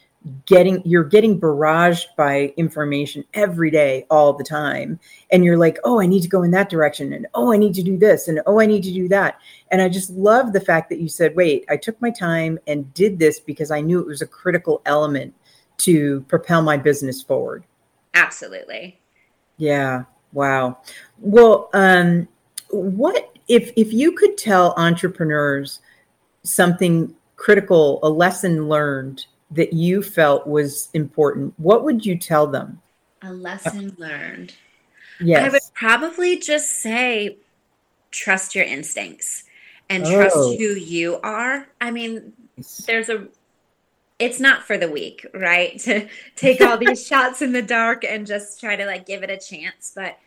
getting 0.45 0.81
you're 0.85 1.03
getting 1.03 1.39
barraged 1.39 2.05
by 2.15 2.53
information 2.55 3.23
every 3.33 3.71
day 3.71 4.05
all 4.11 4.33
the 4.33 4.43
time 4.43 4.99
and 5.31 5.43
you're 5.43 5.57
like 5.57 5.79
oh 5.83 5.99
i 5.99 6.05
need 6.05 6.21
to 6.21 6.27
go 6.27 6.43
in 6.43 6.51
that 6.51 6.69
direction 6.69 7.13
and 7.13 7.25
oh 7.33 7.51
i 7.51 7.57
need 7.57 7.73
to 7.73 7.81
do 7.81 7.97
this 7.97 8.27
and 8.27 8.39
oh 8.45 8.59
i 8.59 8.65
need 8.67 8.83
to 8.83 8.93
do 8.93 9.07
that 9.07 9.39
and 9.71 9.81
i 9.81 9.89
just 9.89 10.11
love 10.11 10.53
the 10.53 10.61
fact 10.61 10.89
that 10.89 10.99
you 10.99 11.09
said 11.09 11.35
wait 11.35 11.65
i 11.69 11.75
took 11.75 11.99
my 12.01 12.11
time 12.11 12.59
and 12.67 12.93
did 12.93 13.17
this 13.17 13.39
because 13.39 13.71
i 13.71 13.81
knew 13.81 13.99
it 13.99 14.05
was 14.05 14.21
a 14.21 14.27
critical 14.27 14.79
element 14.85 15.33
to 15.77 16.21
propel 16.27 16.61
my 16.61 16.77
business 16.77 17.23
forward 17.23 17.63
absolutely 18.13 19.01
Yeah. 19.61 20.05
Wow. 20.33 20.79
Well, 21.19 21.69
um, 21.73 22.27
what 22.71 23.31
if 23.47 23.71
if 23.75 23.93
you 23.93 24.13
could 24.13 24.37
tell 24.37 24.73
entrepreneurs 24.75 25.79
something 26.43 27.13
critical, 27.35 27.99
a 28.01 28.09
lesson 28.09 28.67
learned 28.67 29.27
that 29.51 29.73
you 29.73 30.01
felt 30.01 30.47
was 30.47 30.89
important, 30.93 31.53
what 31.57 31.83
would 31.83 32.05
you 32.05 32.17
tell 32.17 32.47
them? 32.47 32.81
A 33.21 33.33
lesson 33.33 33.95
learned. 33.97 34.53
Yes. 35.19 35.45
I 35.45 35.49
would 35.49 35.61
probably 35.73 36.39
just 36.39 36.81
say 36.81 37.37
trust 38.09 38.55
your 38.55 38.65
instincts 38.65 39.43
and 39.89 40.05
trust 40.05 40.35
Oh. 40.35 40.55
who 40.57 40.73
you 40.73 41.19
are. 41.21 41.67
I 41.79 41.91
mean, 41.91 42.33
there's 42.87 43.09
a 43.09 43.27
it's 44.19 44.39
not 44.39 44.63
for 44.63 44.77
the 44.77 44.89
weak, 44.89 45.25
right? 45.33 45.79
To 45.83 46.07
take 46.35 46.61
all 46.61 46.77
these 46.77 47.05
shots 47.11 47.41
in 47.41 47.51
the 47.51 47.61
dark 47.61 48.03
and 48.03 48.25
just 48.25 48.59
try 48.59 48.75
to 48.75 48.85
like 48.85 49.05
give 49.05 49.23
it 49.23 49.29
a 49.29 49.37
chance, 49.37 49.91
but 49.95 50.17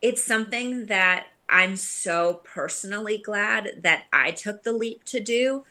it's 0.00 0.22
something 0.24 0.86
that 0.86 1.26
I'm 1.48 1.76
so 1.76 2.40
personally 2.44 3.18
glad 3.18 3.82
that 3.82 4.04
I 4.12 4.30
took 4.30 4.62
the 4.62 4.72
leap 4.72 5.04
to 5.04 5.20
do 5.20 5.64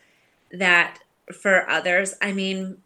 that 0.52 1.00
for 1.34 1.70
others, 1.70 2.14
I 2.22 2.34
mean, 2.34 2.78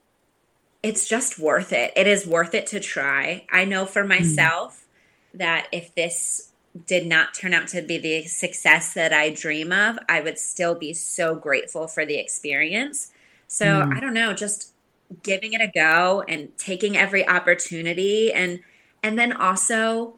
it's 0.85 1.07
just 1.07 1.39
worth 1.39 1.73
it. 1.73 1.91
It 1.95 2.05
is 2.05 2.27
worth 2.27 2.53
it 2.53 2.67
to 2.67 2.79
try. 2.79 3.43
I 3.51 3.65
know 3.65 3.87
for 3.87 4.03
myself 4.03 4.85
that 5.33 5.67
if 5.71 5.95
this 5.95 6.51
did 6.85 7.07
not 7.07 7.33
turn 7.33 7.55
out 7.55 7.67
to 7.69 7.81
be 7.81 7.97
the 7.97 8.25
success 8.25 8.93
that 8.93 9.11
I 9.11 9.31
dream 9.31 9.71
of, 9.71 9.97
I 10.07 10.21
would 10.21 10.37
still 10.37 10.75
be 10.75 10.93
so 10.93 11.33
grateful 11.33 11.87
for 11.87 12.05
the 12.05 12.19
experience. 12.19 13.11
So 13.47 13.65
Mm. 13.65 13.97
I 13.97 13.99
don't 13.99 14.13
know, 14.13 14.33
just 14.33 14.73
giving 15.23 15.53
it 15.53 15.61
a 15.61 15.71
go 15.73 16.23
and 16.27 16.55
taking 16.59 16.95
every 16.95 17.27
opportunity 17.27 18.31
and 18.31 18.59
and 19.01 19.17
then 19.17 19.33
also 19.33 20.15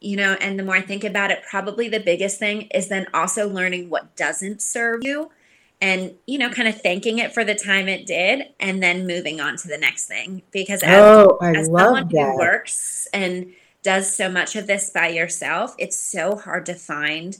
you 0.00 0.16
know 0.16 0.32
and 0.40 0.58
the 0.58 0.64
more 0.64 0.74
i 0.74 0.80
think 0.80 1.04
about 1.04 1.30
it 1.30 1.44
probably 1.48 1.88
the 1.88 2.00
biggest 2.00 2.40
thing 2.40 2.62
is 2.74 2.88
then 2.88 3.06
also 3.14 3.48
learning 3.48 3.88
what 3.88 4.16
doesn't 4.16 4.60
serve 4.60 5.04
you 5.04 5.30
and 5.80 6.14
you 6.26 6.38
know 6.38 6.48
kind 6.50 6.68
of 6.68 6.80
thanking 6.80 7.18
it 7.18 7.32
for 7.34 7.44
the 7.44 7.54
time 7.54 7.88
it 7.88 8.06
did 8.06 8.46
and 8.60 8.82
then 8.82 9.06
moving 9.06 9.40
on 9.40 9.56
to 9.56 9.68
the 9.68 9.78
next 9.78 10.06
thing 10.06 10.42
because 10.50 10.82
as, 10.82 11.02
Oh, 11.02 11.38
I 11.40 11.54
as 11.54 11.68
love 11.68 11.82
someone 11.82 12.08
that. 12.08 12.32
who 12.32 12.38
works 12.38 13.06
and 13.12 13.52
does 13.82 14.14
so 14.14 14.28
much 14.30 14.56
of 14.56 14.66
this 14.66 14.90
by 14.90 15.08
yourself 15.08 15.74
it's 15.78 15.96
so 15.98 16.36
hard 16.36 16.66
to 16.66 16.74
find 16.74 17.38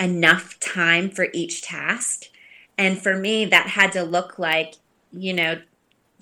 enough 0.00 0.58
time 0.58 1.08
for 1.10 1.28
each 1.32 1.62
task 1.62 2.24
and 2.76 3.00
for 3.00 3.16
me 3.16 3.44
that 3.44 3.66
had 3.68 3.92
to 3.92 4.02
look 4.02 4.38
like 4.38 4.74
you 5.12 5.32
know 5.32 5.60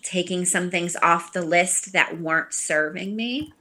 taking 0.02 0.44
some 0.44 0.70
things 0.70 0.96
off 1.02 1.32
the 1.32 1.42
list 1.42 1.92
that 1.92 2.20
weren't 2.20 2.52
serving 2.54 3.16
me 3.16 3.52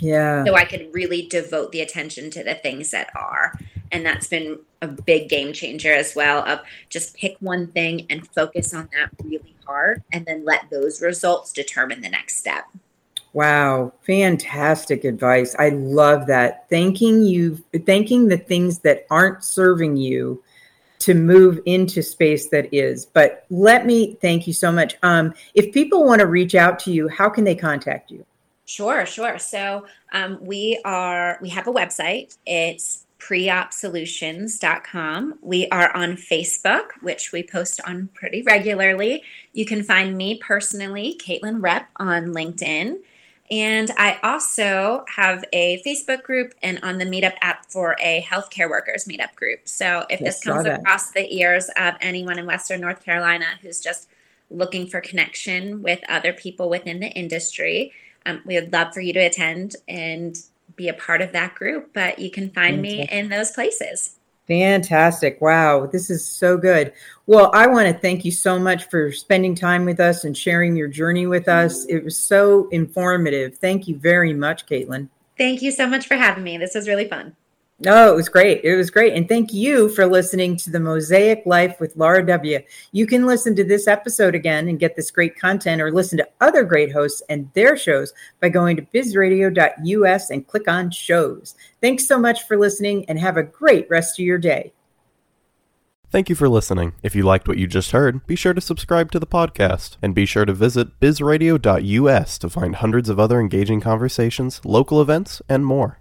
Yeah. 0.00 0.44
so 0.44 0.54
I 0.54 0.64
could 0.64 0.88
really 0.92 1.26
devote 1.26 1.72
the 1.72 1.80
attention 1.82 2.30
to 2.30 2.44
the 2.44 2.54
things 2.54 2.90
that 2.90 3.10
are. 3.16 3.58
And 3.92 4.04
that's 4.04 4.26
been 4.26 4.58
a 4.82 4.88
big 4.88 5.28
game 5.28 5.52
changer 5.52 5.92
as 5.92 6.14
well 6.14 6.46
of 6.46 6.60
just 6.88 7.16
pick 7.16 7.36
one 7.40 7.68
thing 7.68 8.06
and 8.10 8.26
focus 8.28 8.74
on 8.74 8.88
that 8.92 9.10
really 9.24 9.54
hard 9.66 10.02
and 10.12 10.24
then 10.26 10.44
let 10.44 10.70
those 10.70 11.02
results 11.02 11.52
determine 11.52 12.00
the 12.00 12.08
next 12.08 12.36
step. 12.36 12.64
Wow, 13.32 13.92
fantastic 14.06 15.04
advice. 15.04 15.54
I 15.58 15.68
love 15.70 16.26
that. 16.26 16.68
Thanking 16.70 17.22
you, 17.22 17.62
thanking 17.86 18.28
the 18.28 18.38
things 18.38 18.78
that 18.80 19.06
aren't 19.10 19.44
serving 19.44 19.96
you 19.96 20.42
to 21.00 21.14
move 21.14 21.60
into 21.66 22.02
space 22.02 22.48
that 22.48 22.72
is. 22.72 23.06
But 23.06 23.44
let 23.50 23.86
me 23.86 24.16
thank 24.20 24.46
you 24.46 24.52
so 24.52 24.72
much. 24.72 24.96
Um, 25.02 25.34
if 25.54 25.72
people 25.72 26.04
want 26.04 26.20
to 26.20 26.26
reach 26.26 26.54
out 26.54 26.78
to 26.80 26.90
you, 26.90 27.08
how 27.08 27.28
can 27.28 27.44
they 27.44 27.54
contact 27.54 28.10
you? 28.10 28.24
Sure, 28.64 29.06
sure. 29.06 29.38
So 29.38 29.86
um, 30.12 30.38
we 30.42 30.80
are 30.84 31.38
we 31.40 31.48
have 31.50 31.68
a 31.68 31.72
website. 31.72 32.36
It's 32.44 33.06
preopsolutions.com. 33.18 35.38
We 35.42 35.68
are 35.68 35.94
on 35.96 36.16
Facebook, 36.16 36.90
which 37.00 37.32
we 37.32 37.42
post 37.42 37.80
on 37.86 38.08
pretty 38.14 38.42
regularly. 38.42 39.24
You 39.52 39.66
can 39.66 39.82
find 39.82 40.16
me 40.16 40.38
personally, 40.38 41.20
Kaitlin 41.20 41.60
Reph, 41.60 41.86
on 41.96 42.28
LinkedIn. 42.28 42.98
And 43.50 43.90
I 43.96 44.18
also 44.22 45.04
have 45.08 45.44
a 45.52 45.82
Facebook 45.82 46.22
group 46.22 46.54
and 46.62 46.78
on 46.82 46.98
the 46.98 47.06
Meetup 47.06 47.34
app 47.40 47.70
for 47.70 47.96
a 47.98 48.24
healthcare 48.28 48.68
workers 48.68 49.06
meetup 49.06 49.34
group. 49.34 49.66
So 49.66 50.04
if 50.10 50.20
Yes, 50.20 50.34
this 50.34 50.44
comes 50.44 50.66
across 50.66 51.12
the 51.12 51.34
ears 51.34 51.70
of 51.76 51.94
anyone 52.00 52.38
in 52.38 52.46
Western 52.46 52.80
North 52.80 53.02
Carolina 53.02 53.46
who's 53.62 53.80
just 53.80 54.08
looking 54.50 54.86
for 54.86 55.00
connection 55.00 55.82
with 55.82 56.00
other 56.08 56.32
people 56.32 56.68
within 56.68 57.00
the 57.00 57.08
industry, 57.08 57.92
um, 58.26 58.42
we 58.44 58.54
would 58.54 58.72
love 58.72 58.92
for 58.92 59.00
you 59.00 59.12
to 59.14 59.20
attend 59.20 59.76
and 59.88 60.36
be 60.78 60.88
a 60.88 60.94
part 60.94 61.20
of 61.20 61.32
that 61.32 61.54
group. 61.54 61.92
But 61.92 62.18
you 62.18 62.30
can 62.30 62.50
find 62.50 62.80
me 62.80 63.06
in 63.10 63.28
those 63.28 63.50
places. 63.50 64.14
Fantastic. 64.46 65.42
Wow, 65.42 65.84
this 65.84 66.08
is 66.08 66.26
so 66.26 66.56
good. 66.56 66.94
Well, 67.26 67.50
I 67.52 67.66
want 67.66 67.94
to 67.94 68.00
thank 68.00 68.24
you 68.24 68.30
so 68.30 68.58
much 68.58 68.88
for 68.88 69.12
spending 69.12 69.54
time 69.54 69.84
with 69.84 70.00
us 70.00 70.24
and 70.24 70.34
sharing 70.34 70.74
your 70.74 70.88
journey 70.88 71.26
with 71.26 71.48
us. 71.48 71.84
It 71.84 72.02
was 72.02 72.16
so 72.16 72.66
informative. 72.70 73.58
Thank 73.58 73.86
you 73.86 73.98
very 73.98 74.32
much, 74.32 74.64
Kaitlin. 74.64 75.10
Thank 75.36 75.60
you 75.60 75.70
so 75.70 75.86
much 75.86 76.06
for 76.06 76.16
having 76.16 76.44
me. 76.44 76.56
This 76.56 76.74
was 76.74 76.88
really 76.88 77.06
fun. 77.06 77.36
No, 77.80 78.12
it 78.12 78.16
was 78.16 78.28
great. 78.28 78.64
It 78.64 78.74
was 78.74 78.90
great. 78.90 79.12
And 79.12 79.28
thank 79.28 79.52
you 79.52 79.88
for 79.88 80.04
listening 80.04 80.56
to 80.56 80.70
the 80.70 80.80
Mosaic 80.80 81.44
Life 81.46 81.78
with 81.78 81.94
Laura 81.94 82.26
W. 82.26 82.58
You 82.90 83.06
can 83.06 83.24
listen 83.24 83.54
to 83.54 83.62
this 83.62 83.86
episode 83.86 84.34
again 84.34 84.66
and 84.66 84.80
get 84.80 84.96
this 84.96 85.12
great 85.12 85.38
content 85.38 85.80
or 85.80 85.92
listen 85.92 86.18
to 86.18 86.28
other 86.40 86.64
great 86.64 86.90
hosts 86.90 87.22
and 87.28 87.48
their 87.54 87.76
shows 87.76 88.12
by 88.40 88.48
going 88.48 88.74
to 88.76 88.82
bizradio.us 88.82 90.30
and 90.30 90.46
click 90.48 90.66
on 90.66 90.90
shows. 90.90 91.54
Thanks 91.80 92.08
so 92.08 92.18
much 92.18 92.48
for 92.48 92.58
listening 92.58 93.04
and 93.08 93.16
have 93.20 93.36
a 93.36 93.44
great 93.44 93.88
rest 93.88 94.18
of 94.18 94.24
your 94.24 94.38
day. 94.38 94.72
Thank 96.10 96.28
you 96.28 96.34
for 96.34 96.48
listening. 96.48 96.94
If 97.04 97.14
you 97.14 97.22
liked 97.22 97.46
what 97.46 97.58
you 97.58 97.68
just 97.68 97.92
heard, 97.92 98.26
be 98.26 98.34
sure 98.34 98.54
to 98.54 98.60
subscribe 98.60 99.12
to 99.12 99.20
the 99.20 99.26
podcast 99.26 99.98
and 100.02 100.16
be 100.16 100.26
sure 100.26 100.46
to 100.46 100.52
visit 100.52 100.98
bizradio.us 100.98 102.38
to 102.38 102.50
find 102.50 102.76
hundreds 102.76 103.08
of 103.08 103.20
other 103.20 103.38
engaging 103.38 103.80
conversations, 103.80 104.60
local 104.64 105.00
events, 105.00 105.42
and 105.48 105.64
more. 105.64 106.00